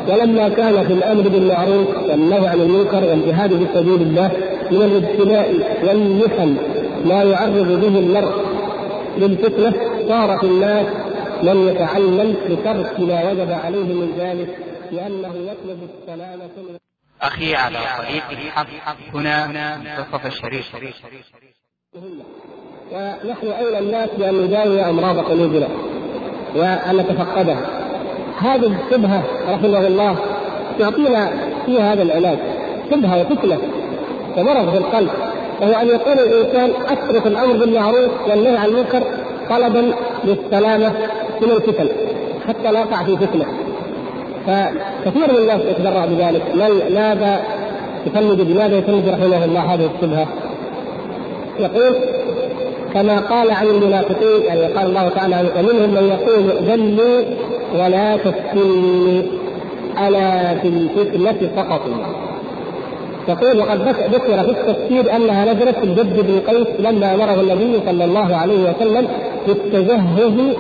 [0.08, 4.30] ولما كان في الأمر بالمعروف والنهي عن المنكر والجهاد في سبيل الله
[4.70, 6.56] من الابتلاء والمحن
[7.04, 8.32] ما يعرض به المرء
[9.18, 9.72] للفتنة
[10.08, 10.86] صار في الناس
[11.42, 14.58] من يتعلم بترك ما وجب عليه من ذلك
[14.92, 16.78] لأنه يطلب السلامة من
[17.22, 18.66] أخي على طريق الحق.
[19.14, 20.66] هنا منتصف الشريف.
[22.92, 25.68] ونحن أولى الناس بأن نداوي أمراض قلوبنا
[26.54, 27.87] وأن نتفقدها.
[28.38, 30.16] هذه الشبهة رحمه الله
[30.80, 31.30] يعطينا
[31.66, 32.38] فيها هذا العلاج.
[32.90, 33.58] شبهة وفتنة
[34.38, 35.10] ومرض في القلب
[35.60, 39.02] وهو أن يقول الإنسان أترك الأمر بالمعروف والنهي عن المنكر
[39.50, 39.92] طلبا
[40.24, 40.92] للسلامة
[41.40, 41.88] من الفتن
[42.48, 43.44] حتى لا يقع في فتنة.
[44.46, 46.42] فكثير من الناس يتبرع بذلك.
[46.94, 47.40] ماذا
[48.06, 50.26] يفند بماذا يفند رحمه الله هذه الشبهة
[51.58, 51.96] يقول
[52.94, 57.24] كما قال عن المنافقين يعني قال الله تعالى ومنهم من يقول ذلوا
[57.74, 59.22] ولا تفتني
[60.06, 62.28] ألا في الفتنة سقطوا
[63.28, 68.04] يقول وقد ذكر في التفسير أنها نزلت في الجد بن قيس لما أمره النبي صلى
[68.04, 69.08] الله عليه وسلم
[69.46, 70.54] بالتجهز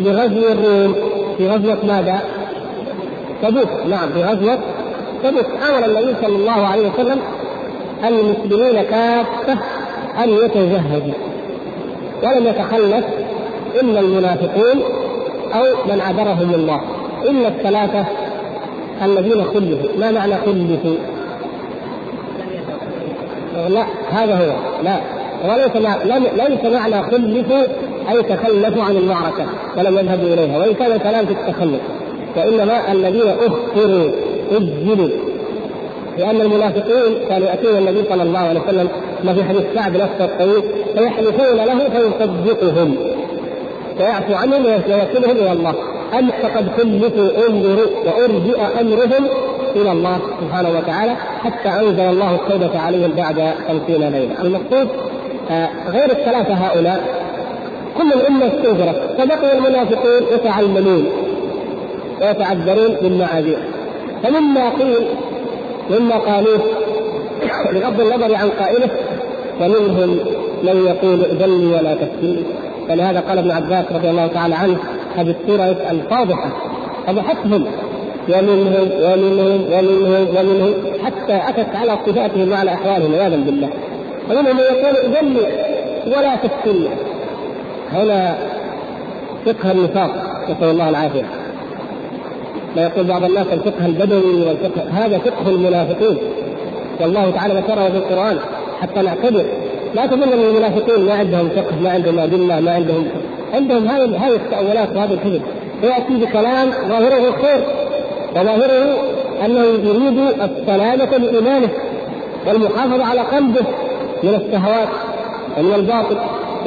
[0.00, 0.94] لغزو الروم
[1.38, 2.20] في غزوة ماذا؟
[3.42, 3.68] تبوك.
[3.90, 4.58] نعم في غزوة
[5.24, 5.46] تبوك.
[5.68, 7.18] أمر النبي صلى الله عليه وسلم
[8.04, 9.58] المسلمين كافة
[10.24, 11.33] أن يتجهزوا
[12.22, 13.04] ولم يتخلف
[13.82, 14.82] إلا المنافقون
[15.54, 16.80] أو من عذرهم الله
[17.24, 18.04] إلا الثلاثة
[19.02, 19.98] الذين خلفوا.
[19.98, 20.96] ما معنى خلفوا؟
[23.68, 24.52] لا هذا هو
[24.84, 25.00] لا.
[25.44, 25.76] وليس
[26.48, 27.62] ليس معنى خلفوا
[28.10, 29.46] أي تخلفوا عن المعركة
[29.78, 30.58] ولم يذهبوا إليها.
[30.58, 31.80] وإن كان كلام في التخلف
[32.36, 34.10] وانما الذين اخروا
[34.52, 35.08] أجلوا.
[36.18, 38.88] لأن المنافقين كانوا يأتون النبي صلى الله عليه وسلم
[39.24, 40.62] ما في حديث كعب نفسه الطويل
[40.96, 42.96] فيحلفون له فيصدقهم.
[44.00, 45.74] ويعفو عنهم ويكلهم إلى الله.
[46.18, 49.24] أم فقد كلفوا انظروا وأرجئ أمرهم
[49.76, 51.12] إلى الله سبحانه وتعالى
[51.44, 54.42] حتى أنزل الله التوبة عليهم بعد خمسين ليلة.
[54.42, 54.88] المقصود
[55.50, 57.24] آه غير الثلاثة هؤلاء.
[57.98, 59.14] كل الأمة استنكرت.
[59.18, 61.06] فبقي المنافقون يتعلمون
[62.20, 63.58] ويتعذرون بالمعاذير
[64.22, 65.06] فمما قيل
[65.90, 66.60] مما قالوه
[67.72, 68.90] بغض النظر عن قائله
[69.60, 70.18] ومنهم
[70.62, 72.42] من يقول ذلي ولا تفتني
[72.88, 74.76] فلهذا قال ابن عباس رضي الله تعالى عنه
[75.16, 76.50] هذه السوره الفاضحة
[77.06, 77.66] فضحتهم
[78.28, 83.68] ومنهم ومنهم ومنهم ومنهم حتى أتت على صفاتهم وعلى احوالهم عياذا بالله.
[84.30, 85.46] ومنهم من يقول ذلي
[86.06, 86.88] ولا تفتني
[87.92, 88.36] هنا
[89.46, 90.10] فقه النفاق
[90.50, 91.24] نسأل الله العافية.
[92.76, 96.18] ما يقول بعض الناس الفقه البدوي والفقه هذا فقه المنافقين.
[97.00, 98.38] والله تعالى ذكره في القرآن.
[98.82, 99.44] حتى نعتبر
[99.94, 103.06] لا تظن ان المنافقين ما عندهم فقه ما عندهم أدلة ما عندهم
[103.54, 105.42] عندهم هذه هذه التاولات وهذا الكذب.
[105.82, 107.64] ويأتي بكلام ظاهره الخير
[108.36, 108.96] وظاهره
[109.44, 111.68] أنه يريد السلامة لإيمانه
[112.46, 113.66] والمحافظة على قلبه
[114.22, 114.88] من الشهوات
[115.58, 116.16] ومن الباطل.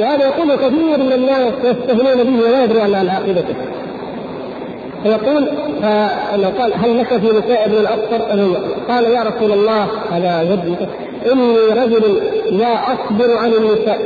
[0.00, 3.54] وهذا يقول كثير من الناس يستهلون به ولا يدرون عن عاقبته.
[5.08, 5.48] فيقول
[5.82, 8.22] فانه قال هل لك في نساء ابن الاصفر؟
[8.88, 10.76] قال يا رسول الله هذا جد
[11.32, 13.98] إني رجل لا أصبر عن النساء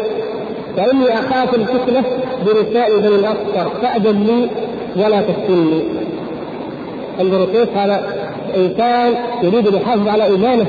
[0.76, 2.04] فإني أخاف الفتنة
[2.46, 4.48] بنساء بني الاصفر فأذن لي
[5.04, 5.82] ولا تفتني.
[7.20, 8.02] انظروا كيف هذا
[8.56, 10.66] إنسان يريد ان يحافظ على إيمانه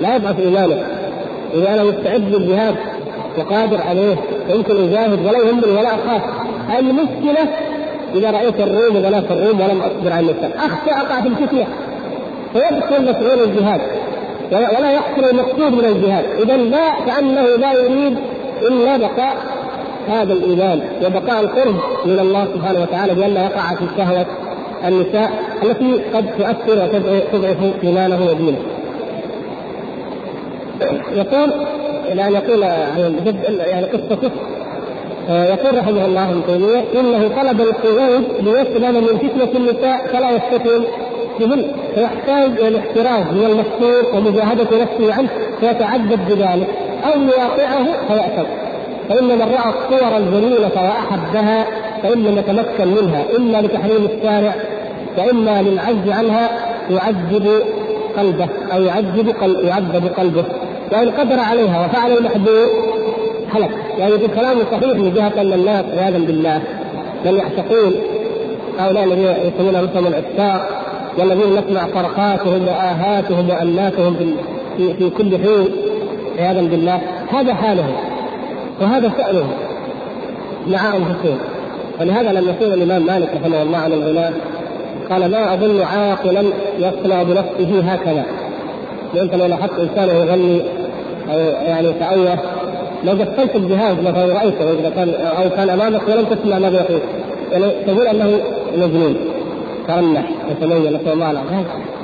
[0.00, 0.84] لا يضعف إيمانه.
[1.54, 2.74] إذا أنا مستعد للجهاد
[3.38, 4.16] وقادر عليه
[4.50, 6.22] يمكن أجاهد ولا يهمني ولا أخاف.
[6.78, 7.48] المشكلة
[8.14, 10.56] إذا رأيت الروم وبنات الروم ولم أصبر عن النساء.
[10.56, 11.66] أخشى أقع في الفتنة.
[12.52, 13.80] فيدخل مسؤول الجهاد.
[14.52, 16.24] ولا يحصل المقصود من الجهاد.
[16.42, 18.16] اذا لا كأنه لا يريد
[18.62, 19.36] إلا بقاء
[20.08, 21.74] هذا الإيمان وبقاء القرب
[22.06, 24.26] من الله سبحانه وتعالى بأن لا يقع في شهوة
[24.84, 25.30] النساء
[25.62, 26.88] التي قد تؤثر
[27.32, 28.58] وتضعف إيمانه ودينه.
[31.12, 31.52] يقول
[32.12, 34.30] إلى أن يقول يعني قصة آه،
[35.28, 40.84] يقول رحمه الله ابن تيمية إنه طلب القعود ليسلم من فتنة النساء فلا يفتتن
[41.40, 45.28] بهن فيحتاج إلى الاحتراز من المستور ومجاهدة نفسه عنه
[45.60, 46.68] فيتعذب بذلك
[47.04, 48.46] أو يواقعه فيأتم
[49.08, 51.66] فإن من رأى الصور الجميلة وأحبها
[52.02, 54.54] فإن لم يتمكن منها إما لتحريم الشارع
[55.18, 56.50] وإما للعجز عنها
[56.90, 57.62] يعذب
[58.16, 60.44] قلبه أو يعذب يعذب قلبه.
[60.92, 62.68] وإن قدر عليها وفعل المحبوب
[63.54, 66.62] هلك يعني في كلام صحيح من جهة أن الناس عياذا بالله.
[67.24, 67.92] من يعتقون
[68.78, 70.68] هؤلاء الذين يسمون انفسهم العتاق
[71.18, 74.16] والذين نسمع صرخاتهم وآهاتهم وأناتهم
[74.76, 75.68] في, في, كل حين
[76.38, 77.00] عياذا بالله.
[77.32, 77.94] هذا حالهم
[78.80, 79.50] وهذا شأنهم.
[80.66, 81.38] مع أنفسهم.
[82.00, 84.32] ولهذا لما يقول الإمام مالك رحمه الله عن الغناء
[85.10, 86.42] قال ما أظن عاقلا
[86.78, 88.24] يصنع بنفسه هكذا.
[89.20, 90.62] أنت لو لاحظت إنسان يغني
[91.32, 92.38] أو يعني يتأوه
[93.04, 97.00] لو قفلت الجهاز مثلا رأيته إذا كان أو كان أمامك ولم تسمع ماذا يقول
[97.52, 98.40] يعني تقول أنه
[98.76, 99.16] مجنون
[99.88, 101.42] ترنح يتميز نسأل الله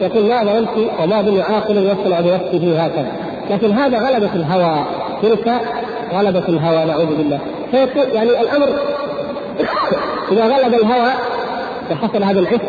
[0.00, 0.68] يقول ما ظننت
[1.02, 3.12] وما أظن عاقلا يصنع بنفسه هكذا.
[3.50, 4.84] لكن هذا غلبة الهوى.
[5.22, 5.61] تلك
[6.12, 7.38] غلبة الهوى نعوذ بالله.
[7.70, 8.68] فيقول يعني الأمر
[10.32, 11.12] إذا غلب الهوى
[11.90, 12.61] وحصل هذا الحس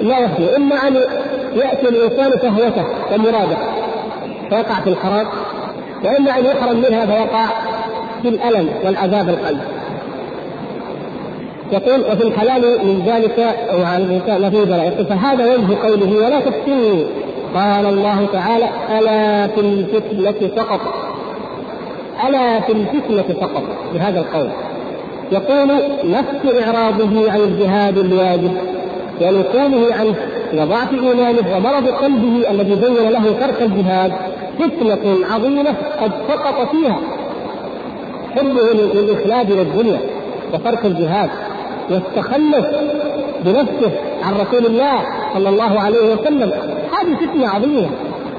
[0.00, 0.94] لا يخلو إما أن
[1.54, 3.56] يأتي الإنسان شهوته ومراده
[4.50, 5.26] فيقع في الحرام
[6.04, 7.46] وإما أن يحرم منها فيقع
[8.22, 9.60] في الألم والعذاب القلب.
[11.72, 17.04] يقول وفي الحلال من ذلك وعن الإنسان ما فيه بلاء فهذا وجه قوله ولا تفتني.
[17.54, 20.80] قال الله تعالى ألا في الفتنة فقط.
[22.28, 23.62] ألا في الفتنة فقط
[23.94, 24.48] بهذا القول.
[25.32, 25.68] يقول
[26.04, 28.52] نفس إعراضه عن الجهاد الواجب
[29.20, 30.14] ونقوله عنه
[30.54, 34.12] وضعف إيمانه ومرض قلبه الذي بين له ترك الجهاد
[34.58, 36.98] فتنة عظيمة قد سقط فيها.
[38.36, 40.00] حبه للإخلاد للدنيا
[40.54, 41.30] وترك الجهاد
[41.90, 42.66] والتخلف
[43.44, 43.90] بنفسه
[44.22, 45.00] عن رسول الله
[45.34, 46.52] صلى الله عليه وسلم.
[46.92, 47.90] هذه فتنة عظيمة.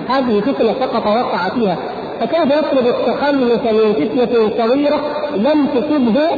[0.10, 1.78] هذه فتنة سقط وقع فيها.
[2.20, 5.00] فكيف يطلب التخلص من فتنة صغيرة
[5.36, 6.30] لم تصبه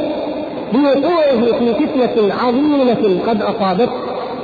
[0.72, 3.92] بوقوعه في فتنة عظيمة قد أصابته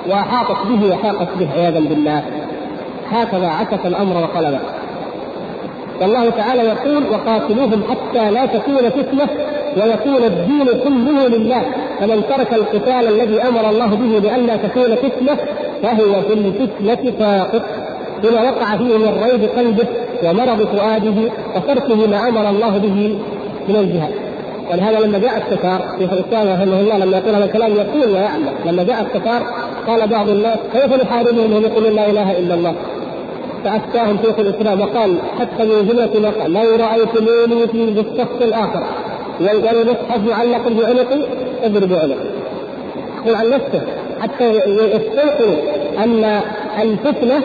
[0.08, 2.22] وأحاطت به وحاقت به عياذا بالله؟
[3.10, 4.60] هكذا عكس الأمر وقلبه.
[6.00, 9.28] والله تعالى يقول وقاتلوهم حتى لا تكون فتنة
[9.76, 11.62] ويكون الدين كله لله.
[12.00, 15.36] فمن ترك القتال الذي أمر الله به بأن لا تكون فتنة
[15.82, 17.62] فهو في الفتنة ساقط
[18.22, 19.86] بما وقع فيه من ريب قلبه
[20.24, 23.18] ومرض فؤاده وتركه ما أمر الله به
[23.68, 24.14] من الجهاد.
[24.72, 28.54] ولهذا لما جاء التتار شيخ الإسلام رحمه الله لما يقول هذا الكلام يقول ويعلم.
[28.64, 29.42] لما جاء التتار
[29.86, 32.74] قال بعض الناس كيف نحاربهم وهم يقولون لا إله إلا الله؟
[33.64, 38.82] فافتاهم شيخ الإسلام وقال حتى من جمله ما قال لو رايتموني في الصف الآخر.
[39.40, 41.26] والمصحف معلق بعنقي
[41.64, 42.16] اضرب عنقي
[43.24, 43.82] يقول عن نفسه
[44.20, 44.50] حتى
[44.94, 45.56] يستيقن
[45.98, 46.40] أن
[46.82, 47.42] الفتنة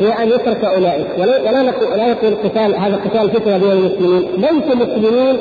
[0.00, 1.06] هي أن يترك أولئك.
[1.18, 4.28] ولا نقول لا يقول قتال هذا قتال فتنه بين المسلمين.
[4.36, 5.36] ليسوا مسلمين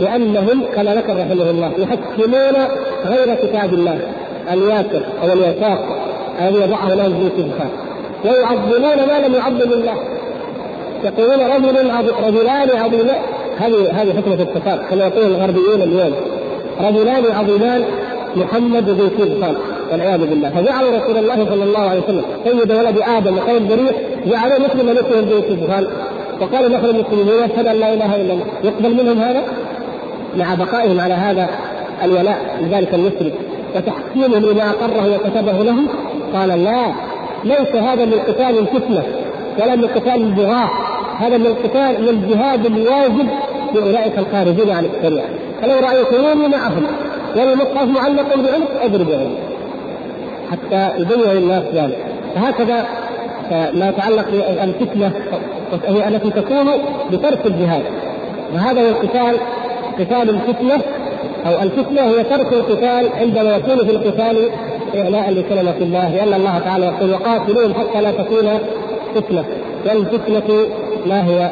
[0.00, 2.66] لأنهم كما ذكر رحمه الله يحكمون
[3.06, 3.98] غير كتاب الله
[4.52, 5.84] الياسر أو اليساق
[6.40, 7.87] الذي يضعه لهم في الكتاب.
[8.24, 9.94] ويعظمون ما لم يعظم الله.
[11.04, 11.90] يقولون رجل
[12.24, 13.20] رجلان عظيمان
[13.58, 16.12] هذه هذه حكمة التفاق كما يقول الغربيون اليوم.
[16.80, 17.84] رجلان عظيمان
[18.36, 19.54] محمد ذو سلطان
[19.92, 20.50] والعياذ بالله.
[20.50, 23.92] فجعلوا رسول الله صلى الله عليه وسلم سيد ولد آدم وخير البرية
[24.26, 25.86] جعلوه مثل ملكهم ذو سلطان.
[26.40, 28.46] وقالوا نحن المسلمون يشهد أن لا إله إلا الله.
[28.64, 29.42] يقبل منهم هذا؟
[30.36, 31.48] مع بقائهم على هذا
[32.04, 33.34] الولاء لذلك المشرك.
[33.76, 35.88] وتحكيمهم لما أقره وكتبه لهم
[36.34, 36.92] قال لا.
[37.48, 39.02] ليس هذا من قتال الفتنة
[39.58, 40.70] ولا من قتال البغاة
[41.18, 43.28] هذا من قتال من الجهاد الواجب
[43.74, 45.28] لأولئك الخارجين عن الشريعة.
[45.62, 46.86] فلو رايتموني معهم
[47.36, 49.34] والمصحف معلق بعنق اضربهم
[50.50, 51.98] حتى يبين للناس ذلك.
[52.34, 52.86] فهكذا
[53.50, 55.12] ما يتعلق بالفتنة
[55.86, 56.66] هي التي تكون
[57.12, 57.82] بترك الجهاد.
[58.54, 59.36] وهذا هو القتال
[59.98, 60.80] قتال الفتنة
[61.46, 64.50] أو الفتنة هي ترك القتال عندما يكون في القتال
[64.96, 68.58] اعلاء لكلمه الله لأن الله تعالى يقول وقاتلوهم حتى لا تكون
[69.14, 69.44] فتنة.
[69.86, 70.66] والفتنة
[71.06, 71.50] ما هي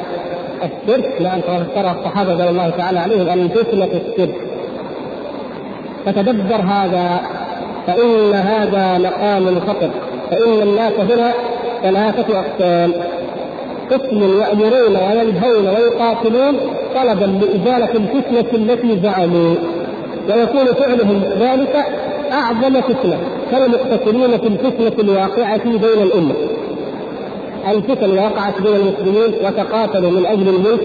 [0.63, 1.43] الشرك؟ لأن
[1.75, 4.35] ترى الصحابة رضي الله تعالى عليهم أن فتنة الشرك.
[6.07, 7.21] فتدبر هذا
[7.87, 9.91] فإن هذا مقام خطر
[10.31, 11.33] فإن الناس هنا
[11.83, 12.93] ثلاثة أقسام.
[13.91, 16.57] قسم يأمرون وينهون ويقاتلون
[16.95, 19.55] طلبا لإزالة الفتنة التي زعموا.
[20.29, 21.87] ويكون فعلهم ذلك
[22.33, 23.19] أعظم فتنة
[23.51, 26.35] كالمقتتلين في الفتنة الواقعة بين الأمة.
[27.69, 30.81] الفتن وقعت بين المسلمين وتقاتلوا من أجل الملك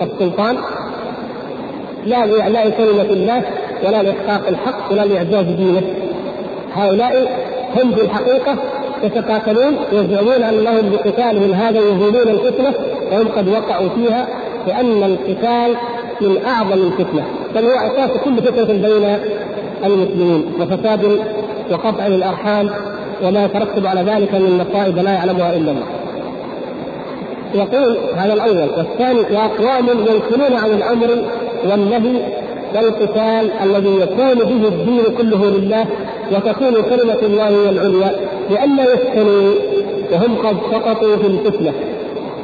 [0.00, 0.56] والسلطان
[2.06, 3.42] لا لإعلاء كلمة الله
[3.84, 5.82] ولا لإحقاق الحق ولا لإعزاز دينه.
[6.74, 7.42] هؤلاء
[7.76, 8.56] هم في الحقيقة
[9.02, 12.74] يتقاتلون يزعمون أنهم بقتالهم هذا يزيلون الفتنة
[13.12, 14.26] وهم قد وقعوا فيها
[14.66, 15.76] لأن القتال
[16.20, 17.24] من أعظم الفتنة.
[17.54, 19.18] بل هو أساس كل فتنة بين
[19.84, 21.20] المسلمين وفساد
[21.70, 22.70] وقطع للأرحام
[23.22, 25.86] وما يترتب على ذلك من مصائب لا يعلمها إلا الله.
[27.54, 31.08] يقول هذا الأول والثاني وأقوام ينكرون عن الأمر
[31.64, 32.22] والنهي
[32.74, 35.86] والقتال الذي يكون به الدين كله لله
[36.32, 38.12] وتكون كلمة الله هي العليا
[38.50, 39.54] لأن يفتنوا
[40.12, 41.72] وهم قد سقطوا في الفتنة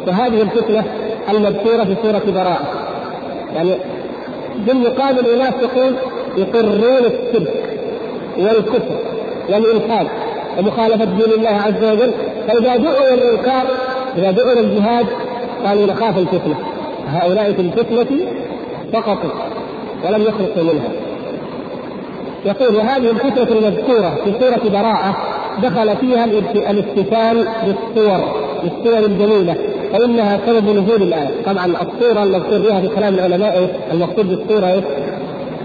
[0.06, 0.84] وهذه الفتنة
[1.28, 2.66] المذكورة في سورة براءة
[3.54, 3.74] يعني
[4.66, 5.94] بالمقابل أناس يقول
[6.38, 7.52] يقرون الشرك
[8.38, 8.98] والكفر
[9.48, 10.06] والإلحاد
[10.58, 12.10] ومخالفة دين الله عز وجل.
[12.48, 13.66] فإذا دعوا الإنكار
[14.18, 15.06] إذا دعوا الجهاد
[15.66, 16.54] قالوا نخاف الفتنة.
[17.08, 18.18] هؤلاء في الفتنة
[18.92, 19.30] سقطوا
[20.04, 20.90] ولم يخلصوا منها.
[22.44, 25.16] يقول وهذه الفتنة المذكورة في سورة براءة
[25.62, 26.24] دخل فيها
[26.70, 28.20] الافتتان بالصور
[28.62, 29.54] بالصور الجميلة
[29.92, 31.30] فإنها سبب نزول الآية.
[31.46, 34.82] طبعا الصورة المذكور فيها في كلام العلماء المقصود بالصورة إيه؟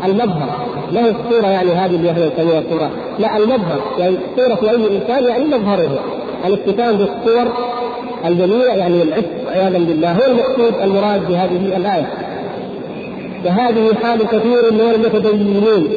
[0.06, 0.63] المظهر.
[0.94, 5.24] لا هي الصورة يعني هذه اللي إحنا نسميها صورة لا المظهر يعني صورة أي إنسان
[5.24, 6.00] يعني مظهره.
[6.46, 7.54] الافتتان بالصور
[8.26, 12.08] الجميلة يعني العفق عياذا بالله هو المقصود المراد بهذه الآية.
[13.46, 15.88] وهذه حال كثير من المتدينين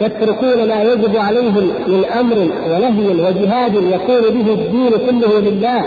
[0.00, 2.36] يتركون ما يجب عليهم من أمر
[2.70, 5.84] ونهي وجهاد يكون به الدين كله لله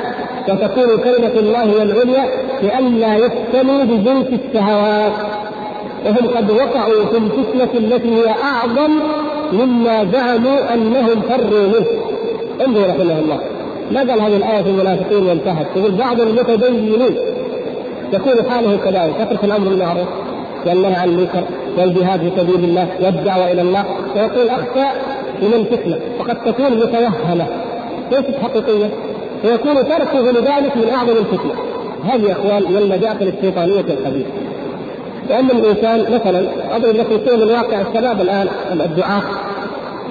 [0.49, 2.25] وتكون كلمة الله هي العليا
[2.63, 5.13] لئلا يفتنوا بجنس الشهوات.
[6.05, 8.91] وهم قد وقعوا في الفتنة التي هي أعظم
[9.53, 11.85] مما زعموا أنهم فروا منه.
[12.65, 13.39] انظروا رحمه الله.
[13.91, 17.15] ما قال هذه الآية في المنافقين وانتهت يقول بعض المتدينين
[18.13, 19.15] يكون حاله كذلك.
[19.19, 20.07] يترك الأمر بالمعروف
[20.65, 21.43] والنهي عن المنكر
[21.77, 23.85] والجهاد في سبيل الله والدعوة إلى الله.
[24.15, 24.99] ويقول اخشى
[25.41, 25.99] من الفتنة.
[26.19, 27.47] وقد تكون متوهمة.
[28.11, 28.89] ليست حقيقية.
[29.45, 31.53] ويكون تركه لذلك من أعظم الفتنه
[32.03, 34.42] هذه يا إخوان من المداخل الشيطانية الخبيثة.
[35.29, 39.21] لأن الإنسان مثلا أضرب لكم شيء من واقع الشباب الآن الدعاة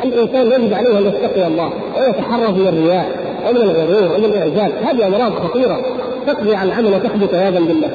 [0.04, 3.06] الإنسان يجب عليه أن يتقي الله ويتحرز من الرياء
[3.48, 5.80] ومن الغرور ومن الاعجاب هذه أمراض خطيرة
[6.26, 7.90] تقضي على العمل وتحدث عياذا بالله.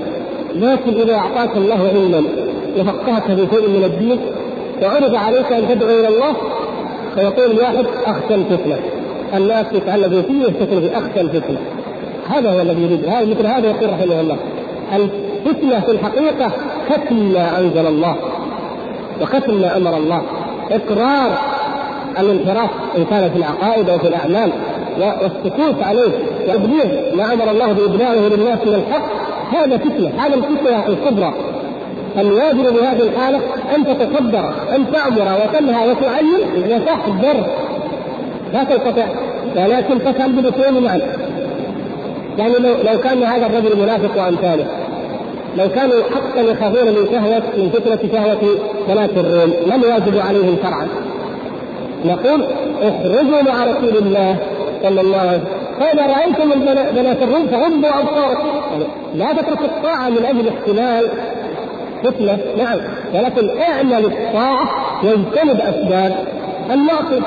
[0.55, 2.23] لكن إذا أعطاك الله علما
[2.77, 4.19] وفقهك في شيء من الدين
[4.83, 6.33] وعرض عليك أن تدعو إلى الله
[7.15, 8.79] فيقول الواحد أخشى الفتنة.
[9.35, 11.57] الناس يتعلقون فيه يفتكر في أخشى الفتنة.
[12.29, 13.05] هذا هو الذي يريد.
[13.05, 14.37] هذا مثل هذا يقول رحمه الله.
[15.47, 16.51] الفتنة في الحقيقة
[16.89, 18.15] كتم ما أنزل الله
[19.21, 20.21] وكتم ما أمر الله.
[20.71, 21.37] إقرار
[22.19, 24.51] الانحراف إن كان في العقائد أو في الأعمال
[24.99, 26.11] والسكوت عليه
[26.47, 29.03] وابليغ ما أمر الله بابلاغه للناس من الحق
[29.51, 31.33] هذا فتنة هذا الفتنة الكبرى.
[32.17, 33.39] الواجب بهذه الحالة
[33.75, 37.45] أن تتصدر أن تأمر وتنهى وتعلم وتحذر
[38.53, 39.07] لا تنقطع
[39.55, 41.01] ولكن تفعل بالاثنين معا.
[42.37, 44.65] يعني لو لو كان هذا الرجل منافق وأمثاله
[45.57, 48.37] لو كانوا حقا يخافون من شهوة من فتنة شهوة
[48.87, 50.87] بنات الروم لم يجب عليهم شرعا.
[52.05, 52.45] نقول
[52.81, 54.35] اخرجوا مع رسول الله
[54.83, 55.43] صلى الله عليه وسلم.
[55.79, 56.49] فإذا رأيتم
[56.95, 58.47] بنات الروم فغضوا أبصاركم.
[59.15, 61.09] لا تترك الطاعة من أجل احتمال
[62.03, 62.79] فتنة نعم.
[63.13, 64.69] ولكن اعمل الطاعة
[65.03, 66.15] واجتنب أسباب
[66.71, 67.21] المعصية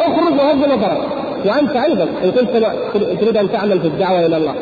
[0.00, 0.98] اخرج وغض نظرك
[1.44, 2.50] وأنت أيضا إن كنت
[3.20, 4.54] تريد أن تعمل في الدعوة إلى الله.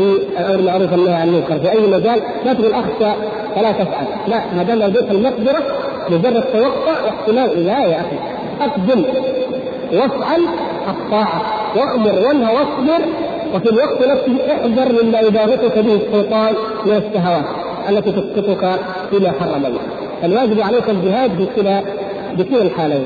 [0.00, 1.58] في الأمر بالمعروف والنهي عن المنكر.
[1.58, 3.12] في أي مجال لا تقول اخشى
[3.54, 4.06] فلا تفعل.
[4.28, 5.62] لا ما دام لديك المقدرة
[6.10, 8.16] مجرد توقع واحتمال لا يا أخي.
[8.60, 9.04] أقدم.
[9.92, 10.40] وافعل
[10.88, 11.42] الطاعة.
[11.76, 13.04] وأمر وانهى واصبر.
[13.54, 16.54] وفي الوقت نفسه احذر مما يباغتك به الشيطان
[16.86, 17.44] من الشهوات
[17.88, 18.78] التي تسقطك
[19.10, 19.80] فيما حرم الله.
[20.24, 21.82] الواجب عليك الجهاد بكلا
[22.38, 23.04] بكلا الحالين.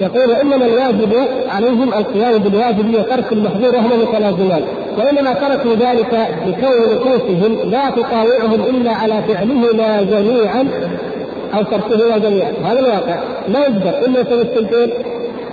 [0.00, 1.12] يقول إنما الواجب
[1.48, 4.62] عليهم القيام بالواجب وترك المحظور وهما متلازمان
[4.98, 10.68] وإنما تركوا ذلك بكون نفوسهم لا تطاوعهم إلا على فعلهما جميعا
[11.54, 12.52] أو تركهما جميعا.
[12.64, 13.18] هذا الواقع.
[13.48, 14.06] لا يقدر.
[14.06, 14.90] إلا يسوي الثنتين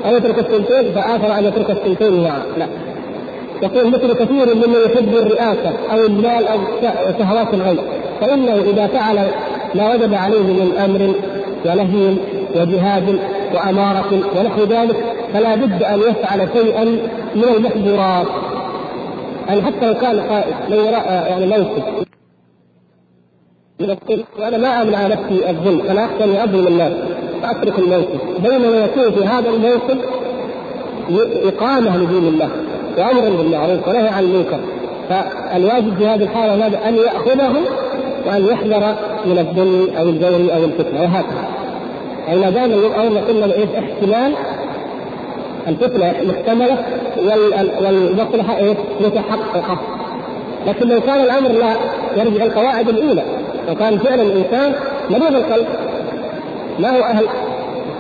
[0.06, 2.68] أو يترك الثنتين فاثر أن يترك الثنتين معا لا.
[3.64, 6.58] يقول مثل كثير ممن يحب الرئاسة أو المال أو
[7.20, 7.84] شهوات الغير
[8.22, 9.16] فإنه إذا فعل
[9.76, 11.14] ما وجب عليه من أمر
[11.66, 12.16] ونهي
[12.56, 13.20] وجهاد
[13.54, 14.96] وأمارة ونحو ذلك
[15.34, 16.84] فلا بد أن يفعل شيئا
[17.36, 18.28] من المحظورات.
[19.48, 21.84] يعني حتى لو كان قائد لو يعني موقف
[24.40, 26.94] وأنا ما امن على نفسي الظلم أنا أخشى اني اظلم الناس
[27.42, 28.42] فأترك الموقف.
[28.44, 29.98] بينما يكون في هذا الموقف
[31.46, 32.50] إقامة لدين الله
[32.98, 34.60] وامر بالمعروف ونهي عن المنكر.
[35.10, 37.54] فالواجب في هذه الحالة أن ياخذه
[38.26, 38.96] وأن يحذر
[39.26, 41.53] من الظلم أو الجور أو الفتنة وهكذا.
[42.28, 44.34] يعني ما دام الامر قلنا إيش احتمال
[45.68, 46.78] الفتنه محتمله
[47.82, 49.78] والمصلحه إيش متحققة.
[50.68, 51.76] لكن لو كان الأمر لا
[52.18, 53.24] يرجع القواعد الأولى
[53.68, 54.74] لو كان فعلا الإنسان
[55.10, 55.68] مريض القلب
[56.80, 57.26] ما هو أهل؟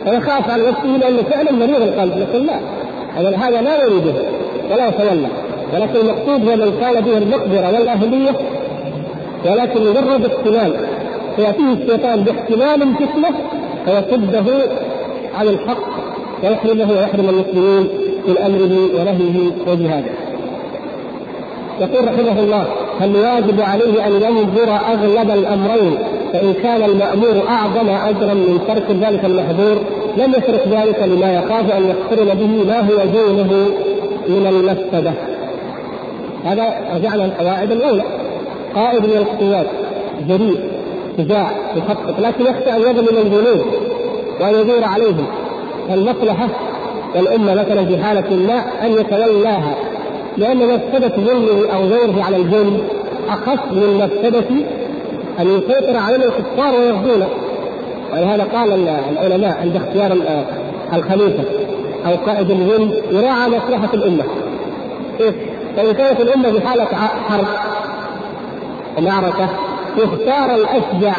[0.05, 2.59] فيخاف على نفسه لأنه فعلا مريض القلب لكن لا.
[3.17, 4.13] هذا لا يريده
[4.71, 5.27] ولا يتولى.
[5.73, 8.31] ولكن المقصود هو من كان به المقدرة والاهليه
[9.45, 10.73] ولكن مجرد احتمال.
[11.35, 13.29] فيأتيه الشيطان باحتمال فتنه
[13.85, 14.45] فيصده
[15.35, 15.87] عن الحق
[16.43, 17.87] ويحرمه ويحرم المسلمين
[18.27, 20.11] من أمره ونهيه وجهاده.
[21.79, 22.65] يقول رحمه الله
[22.99, 25.97] فالواجب عليه أن ينظر أغلب الأمرين
[26.33, 29.77] فإن كان المأمور أعظم أجرا من ترك ذلك المحظور
[30.17, 33.67] لم يترك ذلك لما يخاف أن يقترن به ما هو دونه
[34.27, 35.13] من المفسدة.
[36.45, 38.03] هذا رجعنا القواعد الأولى
[38.75, 39.67] قائد من القوات
[40.27, 40.72] جريء
[41.17, 43.65] شجاع يخطط لكن يخشى أن يظلم الجنود
[44.41, 45.25] وأن يدور عليهم.
[45.89, 46.47] المصلحة
[47.15, 49.75] والأمة مثلا في حالة ما أن يتولاها
[50.37, 52.77] لأن مفسدة ظلمه أو غيره على الجن
[53.29, 54.49] أخف من مفسدة
[55.39, 57.27] أن يسيطر علينا الكفار ويغزونا
[58.13, 60.17] ولهذا قال العلماء عند اختيار
[60.93, 61.43] الخليفة
[62.05, 64.23] أو قائد الجند يراعى مصلحة الأمة.
[65.17, 65.35] كيف؟
[65.75, 66.85] فإن كانت الأمة في حالة
[67.29, 67.45] حرب
[68.97, 69.49] ومعركة
[69.97, 71.13] يختار الأشجع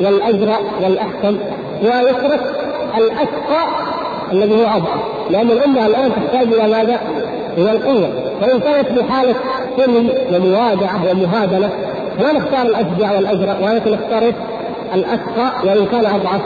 [0.00, 1.36] والازرع والأحكم
[1.82, 2.40] ويترك
[2.96, 3.68] الأشقى
[4.32, 5.00] الذي هو أضعف.
[5.30, 6.98] لأن الأمة الآن تحتاج إلى ماذا؟
[7.58, 8.10] إلى القوة.
[8.40, 9.34] فإن كانت في حاله
[9.76, 11.70] سلم وموادعة ومهادنه
[12.18, 14.32] فلا نختار الأشجع والأزرق ولكن نختار
[14.94, 16.40] الأشقى وإن كان أضعف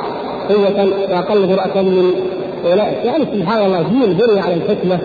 [0.49, 2.13] قوة وأقل جرأة من
[2.65, 3.05] أولئك.
[3.05, 4.99] يعني سبحان الله جيل بني على الحكمة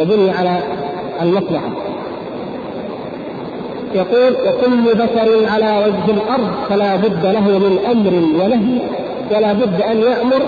[0.00, 0.58] وبني على
[1.22, 1.70] المصلحة.
[3.96, 8.78] يقول وكل بشر على وجه الأرض فلا بد له من أمر ونهي
[9.30, 10.42] ولا بد أن يأمر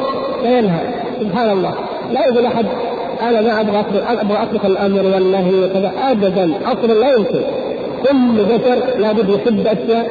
[0.45, 0.81] وينهى
[1.21, 1.75] سبحان الله.
[2.13, 2.67] لا يقول أحد
[3.23, 5.93] أنا ما أبغى أبغى اترك الأمر والنهي وكذا.
[6.11, 7.41] ابدا أصلا لا يمكن.
[8.03, 10.11] كل بشر لابد يحب أشياء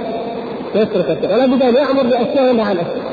[0.75, 3.07] ويترك أشياء ولا بد أن يأمر بأشياء وينهى عن أشياء.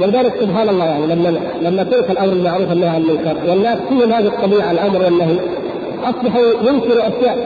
[0.00, 4.26] ولذلك سبحان الله يعني لما لما ترك الأمر بالمعروف والنهي عن المنكر والناس فيهم هذه
[4.26, 5.36] الطبيعة الأمر والنهي
[6.04, 7.36] أصبحوا ينكروا أشياء.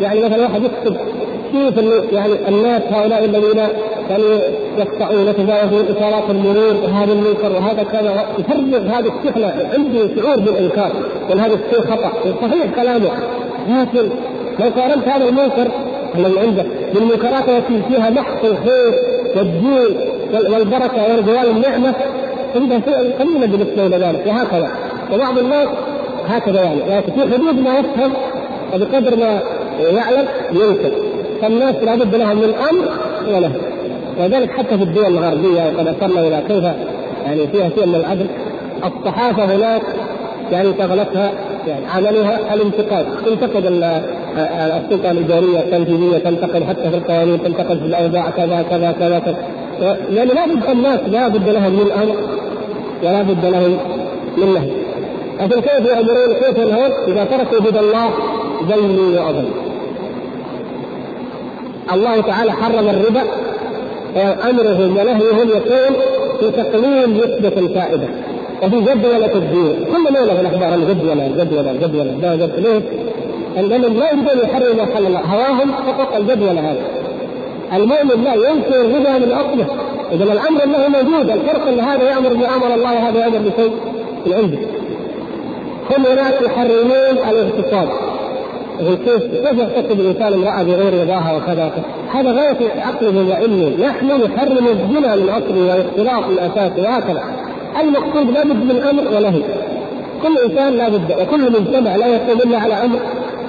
[0.00, 0.96] يعني مثلا واحد يكتب
[1.52, 1.74] كيف
[2.12, 3.58] يعني الناس هؤلاء الذين
[4.10, 4.24] يعني
[4.78, 10.92] يقطعون يتجاوزون اشارات المرور وهذا المنكر وهذا كذا يفرغ هذه السحنه عنده شعور بالإنكار
[11.30, 12.12] بل هذا الشيء خطأ.
[12.42, 13.10] صحيح كلامه
[13.68, 14.08] لكن
[14.60, 15.70] لو قارنت هذا المنكر
[16.14, 18.94] الذي عندك بالمنكرات التي فيها محق الخير
[19.36, 19.96] والدين
[20.32, 21.94] والبركة ورجوان النعمه
[22.54, 24.70] عنده شيء قليلا بالنسبة إلى ذلك وهكذا.
[25.12, 25.68] وبعض الناس
[26.26, 28.12] هكذا يعني لكن في حدود ما يفهم
[28.74, 29.40] وبقدر ما
[29.80, 30.90] يعلم ينكر
[31.42, 32.88] فالناس لابد لهم من أمر
[33.28, 33.60] ونهي
[34.20, 36.64] ولذلك حتى في الدول الغربية وقد أشرنا إلى كيف
[37.26, 38.26] يعني فيها شيء من العدل.
[38.84, 39.82] الصحافة هناك
[40.52, 41.32] يعني شغلتها
[41.66, 43.06] يعني عملها الانتقاد.
[43.26, 43.66] تنتقد
[44.36, 49.36] السلطة الإدارية التنفيذية تنتقد حتى في القوانين تنتقد في الأوضاع كذا كذا كذا كذا.
[50.10, 52.16] يعني لا بد الناس لا بد لهم من أمر
[53.02, 53.78] ولا بد لهم
[54.36, 54.70] من نهي.
[55.40, 58.10] لكن كيف يأمرون كيف ينهون؟ إذا تركوا هدى الله
[58.68, 59.63] ذلوا وأضلوا.
[61.92, 63.22] الله تعالى حرم الربا
[64.50, 65.96] امرهم ونهيهم يكون
[66.40, 68.08] في تقليل نسبة الفائدة
[68.62, 72.80] وفي جدولة الدين كل ليلة في الأخبار الجدولة الجدولة الجدولة ده ليه؟
[73.62, 76.82] لأنهم لا يريدون يحرروا ما حل الله هواهم فقط الجدولة هذه
[77.72, 79.66] المؤمن لا ينكر الربا من أصله
[80.12, 83.70] إذا الأمر أنه موجود الفرق أن هذا يأمر بأمر الله وهذا يأمر بشيء
[84.26, 84.58] من عنده
[85.96, 87.88] هم هناك يحرمون الاغتصاب.
[88.78, 91.72] كيف كيف يغتصب الإنسان امرأة بغير رضاها وكذا
[92.12, 97.22] هذا غاية عقله وعلمه نحن نحرم الزنا من اصله والاختلاط من اساسه وهكذا.
[97.80, 99.42] المقصود لا بد من أمر ونهي.
[100.22, 102.98] كل إنسان لا بد وكل مجتمع لا يقوم إلا على أمر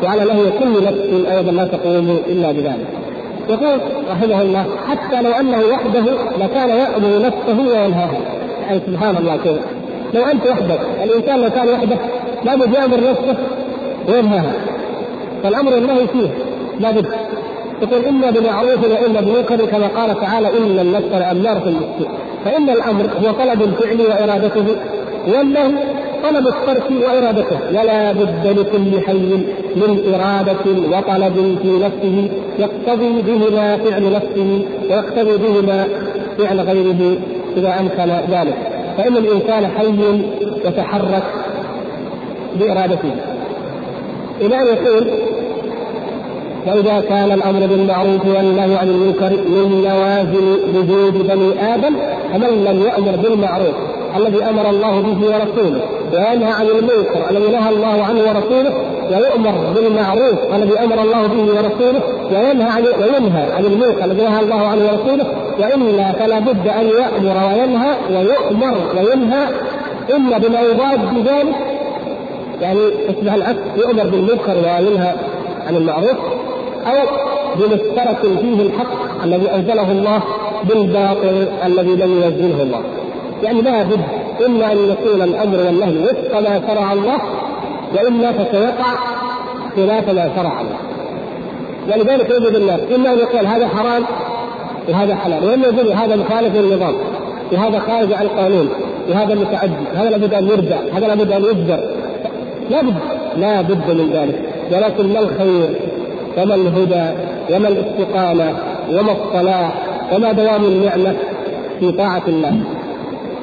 [0.04, 2.88] وعلى نهي كل نفس أيضا لا تقوم إلا بذلك.
[3.50, 6.04] يقول رحمه الله حتى لو أنه وحده
[6.40, 8.20] لكان يأمر نفسه وينهاها
[8.68, 9.58] يعني سبحان الله كيف؟
[10.14, 11.98] لو أنت وحدك الإنسان لو كان وحده
[12.46, 13.36] لابد يأمر نفسه
[14.10, 14.54] وينهاها
[15.46, 16.30] فالأمر والنهي فيه.
[16.80, 17.06] لابد
[17.82, 22.10] يقول اما بمعروف واما بمنكر كما قال تعالى إن النفس لاماره بالسوء.
[22.46, 24.66] فإن الأمر هو طلب الفعل وإرادته
[25.28, 25.72] والنهي
[26.24, 27.58] طلب الترك وإرادته.
[27.70, 29.34] ولا بد لكل حي
[29.76, 30.66] من إرادة
[30.98, 32.30] وطلب في نفسه
[32.60, 35.88] يقتضي بهما فعل نفسه ويقتضي بهما
[36.38, 37.18] فعل غيره
[37.58, 38.56] إذا أمكن ذلك.
[38.98, 40.22] فإن الإنسان حي
[40.66, 41.24] يتحرك
[42.60, 43.12] بإرادته.
[44.42, 45.08] إلى ان يقول
[46.66, 51.96] فإذا كان الأمر بالمعروف والنهي عن المنكر من لوازم وجود بني آدم
[52.34, 53.76] فمن لم يأمر بالمعروف
[54.18, 55.82] الذي أمر الله به ورسوله
[56.14, 58.74] وينهى عن المنكر الذي نهى الله عنه ورسوله
[59.12, 64.68] ويؤمر بالمعروف الذي أمر الله به ورسوله وينهى عن وينهى عن المنكر الذي نهى الله
[64.68, 65.26] عنه ورسوله
[65.60, 69.48] وإلا فلا بد أن يأمر وينهى ويؤمر وينهى
[70.16, 71.56] إما بما يضاد ذلك
[72.62, 72.80] يعني
[73.10, 75.14] يصبح العكس يؤمر بالمنكر وينهى
[75.68, 76.18] عن المعروف
[76.86, 77.06] أو
[77.56, 80.22] بمشترك فيه الحق الذي أنزله الله
[80.64, 82.82] بالباطل الذي لم ينزله الله.
[83.44, 84.00] يعني لا بد
[84.46, 87.18] إما أن يكون الأمر والنهي وفق ما شرع الله
[87.96, 88.86] والا فسيقع
[89.76, 90.78] خلاف ما شرع الله.
[91.88, 92.80] ولذلك يجد الناس.
[92.96, 94.04] إما أن يقول هذا حرام
[94.90, 95.46] وهذا حلال.
[95.50, 96.96] وإما يقول هذا مخالف للنظام.
[97.52, 98.70] وهذا خارج عن القانون.
[99.10, 100.78] وهذا متعدي هذا لابد أن يرجع.
[100.94, 101.95] هذا لابد أن يجبر.
[102.70, 102.96] لا بد
[103.38, 104.40] لا بد من ذلك.
[104.72, 105.70] ولكن ما الخير؟
[106.38, 107.10] وما الهدى؟
[107.56, 108.54] وما الاستقامة؟
[108.90, 109.74] وما الصلاح
[110.14, 111.16] وما دوام النعمة
[111.80, 112.60] في طاعة الله؟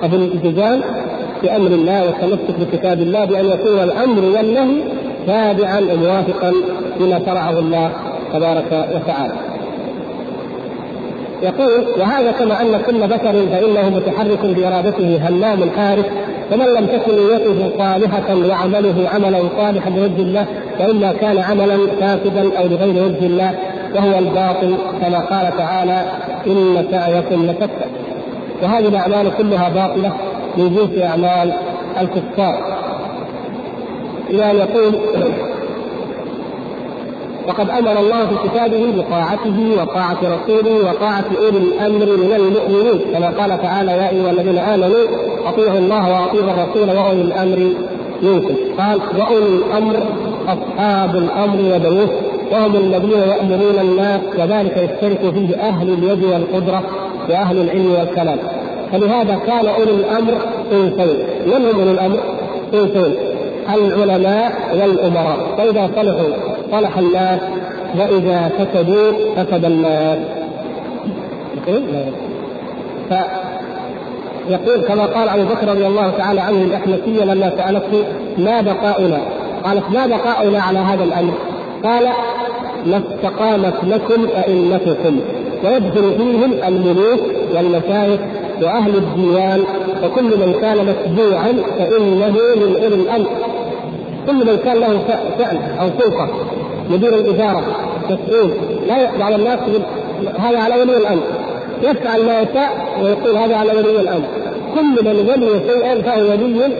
[0.03, 0.81] وفي الالتزام
[1.43, 4.83] بأمر الله والتمسك بكتاب الله بأن يكون الأمر والنهي
[5.27, 6.53] تابعا وموافقا
[7.01, 7.91] لما شرعه الله
[8.33, 9.52] تبارك وتعالى.
[11.43, 16.05] يقول وهذا كما أن كل بشر فإنه متحرك بإرادته همام حارس
[16.51, 20.47] فمن لم تكن نيته صالحة وعمله عملا صالحا لوجه الله
[20.78, 23.55] فإما كان عملا فاسدا أو لغير وجه الله
[23.95, 26.03] وهو الباطل كما قال تعالى
[26.47, 27.86] إن سعيكم لشتى
[28.62, 30.12] وهذه الأعمال كلها باطلة
[30.57, 31.53] من جنس أعمال
[32.01, 32.76] الكفار.
[34.30, 34.95] إلى أن يقول
[37.49, 43.01] وقد أمر الله في كتابه بطاعته وطاعة رسوله وطاعة أولي الأمر من المؤمنين.
[43.12, 45.05] كما قال تعالى يا أيها الذين آمنوا
[45.47, 47.59] أطيعوا الله وأطيعوا الرسول وأولي الأمر
[48.22, 48.55] منكم.
[48.78, 49.97] قال وأولي الأمر
[50.49, 52.09] أصحاب الأمر وبنوه
[52.53, 56.82] وهم الذين يأمرون الناس وذلك يشترك فيه أهل اليد والقدرة
[57.30, 58.38] وأهل العلم والكلام.
[58.93, 60.34] فلهذا كان أولي الأمر
[60.70, 61.16] صنفين
[61.47, 62.18] من هم أولي الأمر؟
[62.72, 63.14] صنفين
[63.74, 65.38] العلماء والأمراء.
[65.59, 67.41] فإذا صلحوا صلح الناس
[67.99, 70.18] واذا فسدوا فسد الناس.
[74.49, 78.05] فيقول كما قال أبو بكر رضي الله تعالى عنه الاحنفيه لما سألته
[78.39, 79.18] ما بقاؤنا؟
[79.64, 81.33] قالت ما بقاؤنا على هذا الأمر؟
[81.85, 82.09] قال
[82.87, 85.20] ما استقامت لكم ائمتكم
[85.64, 87.20] ويدخل فيهم الملوك
[87.55, 88.20] والمشايخ
[88.62, 89.64] وأهل الديوان
[90.05, 93.31] وكل من كان متبوعا فإنه من أولي الأمر.
[94.27, 94.99] كل من كان له
[95.39, 96.29] فعل أو سلطة.
[96.91, 97.62] مدير الإدارة
[98.11, 98.51] مسؤول
[98.89, 99.59] لا بعض الناس
[100.39, 101.22] هذا على ولي الأمر.
[101.83, 102.70] يفعل ما يشاء
[103.03, 104.24] ويقول هذا على ولي الأمر.
[104.74, 106.72] كل من ولي شيئا فهو ولي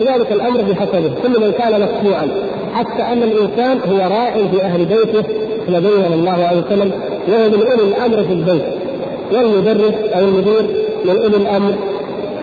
[0.00, 2.28] ذلك الأمر بحسبه، كل من كان مشفوعا
[2.74, 5.24] حتى أن الإنسان هو راعي في أهل بيته
[5.68, 6.90] بين الله عليه وسلم
[7.28, 8.64] وهو من أولي الأمر في البيت.
[9.32, 10.62] والمدرس أو المدير
[11.04, 11.74] من أولي الأمر.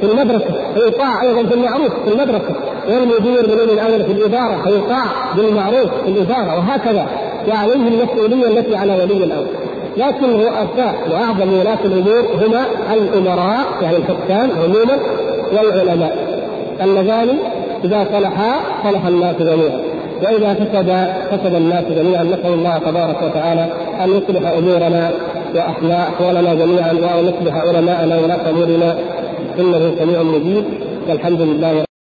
[0.02, 2.56] في المدرسة فيطاع أيضا في المعروف في المدرسة.
[2.89, 7.06] والمدير من الامر في الإدارة؟ فيطاع بالمعروف في الإدارة وهكذا.
[7.49, 9.47] وعليه المسؤولية التي على ولي الأمر.
[9.97, 14.97] لكن رؤساء وأعظم ولاة الأمور هما الأمراء يعني الحكام عموما
[15.54, 16.41] والعلماء.
[16.82, 17.38] اللذان
[17.84, 19.82] إذا صلحا صلح الناس جميعا.
[20.24, 23.68] وإذا فسد فسد الناس جميعا نسأل الله تبارك وتعالى
[24.04, 25.12] أن يصلح أمورنا
[25.56, 28.95] واحوالنا جميعا وأن يصلح علماءنا ولاة امورنا
[29.62, 30.66] إنه سميع مجيب
[31.09, 31.74] والحمد لله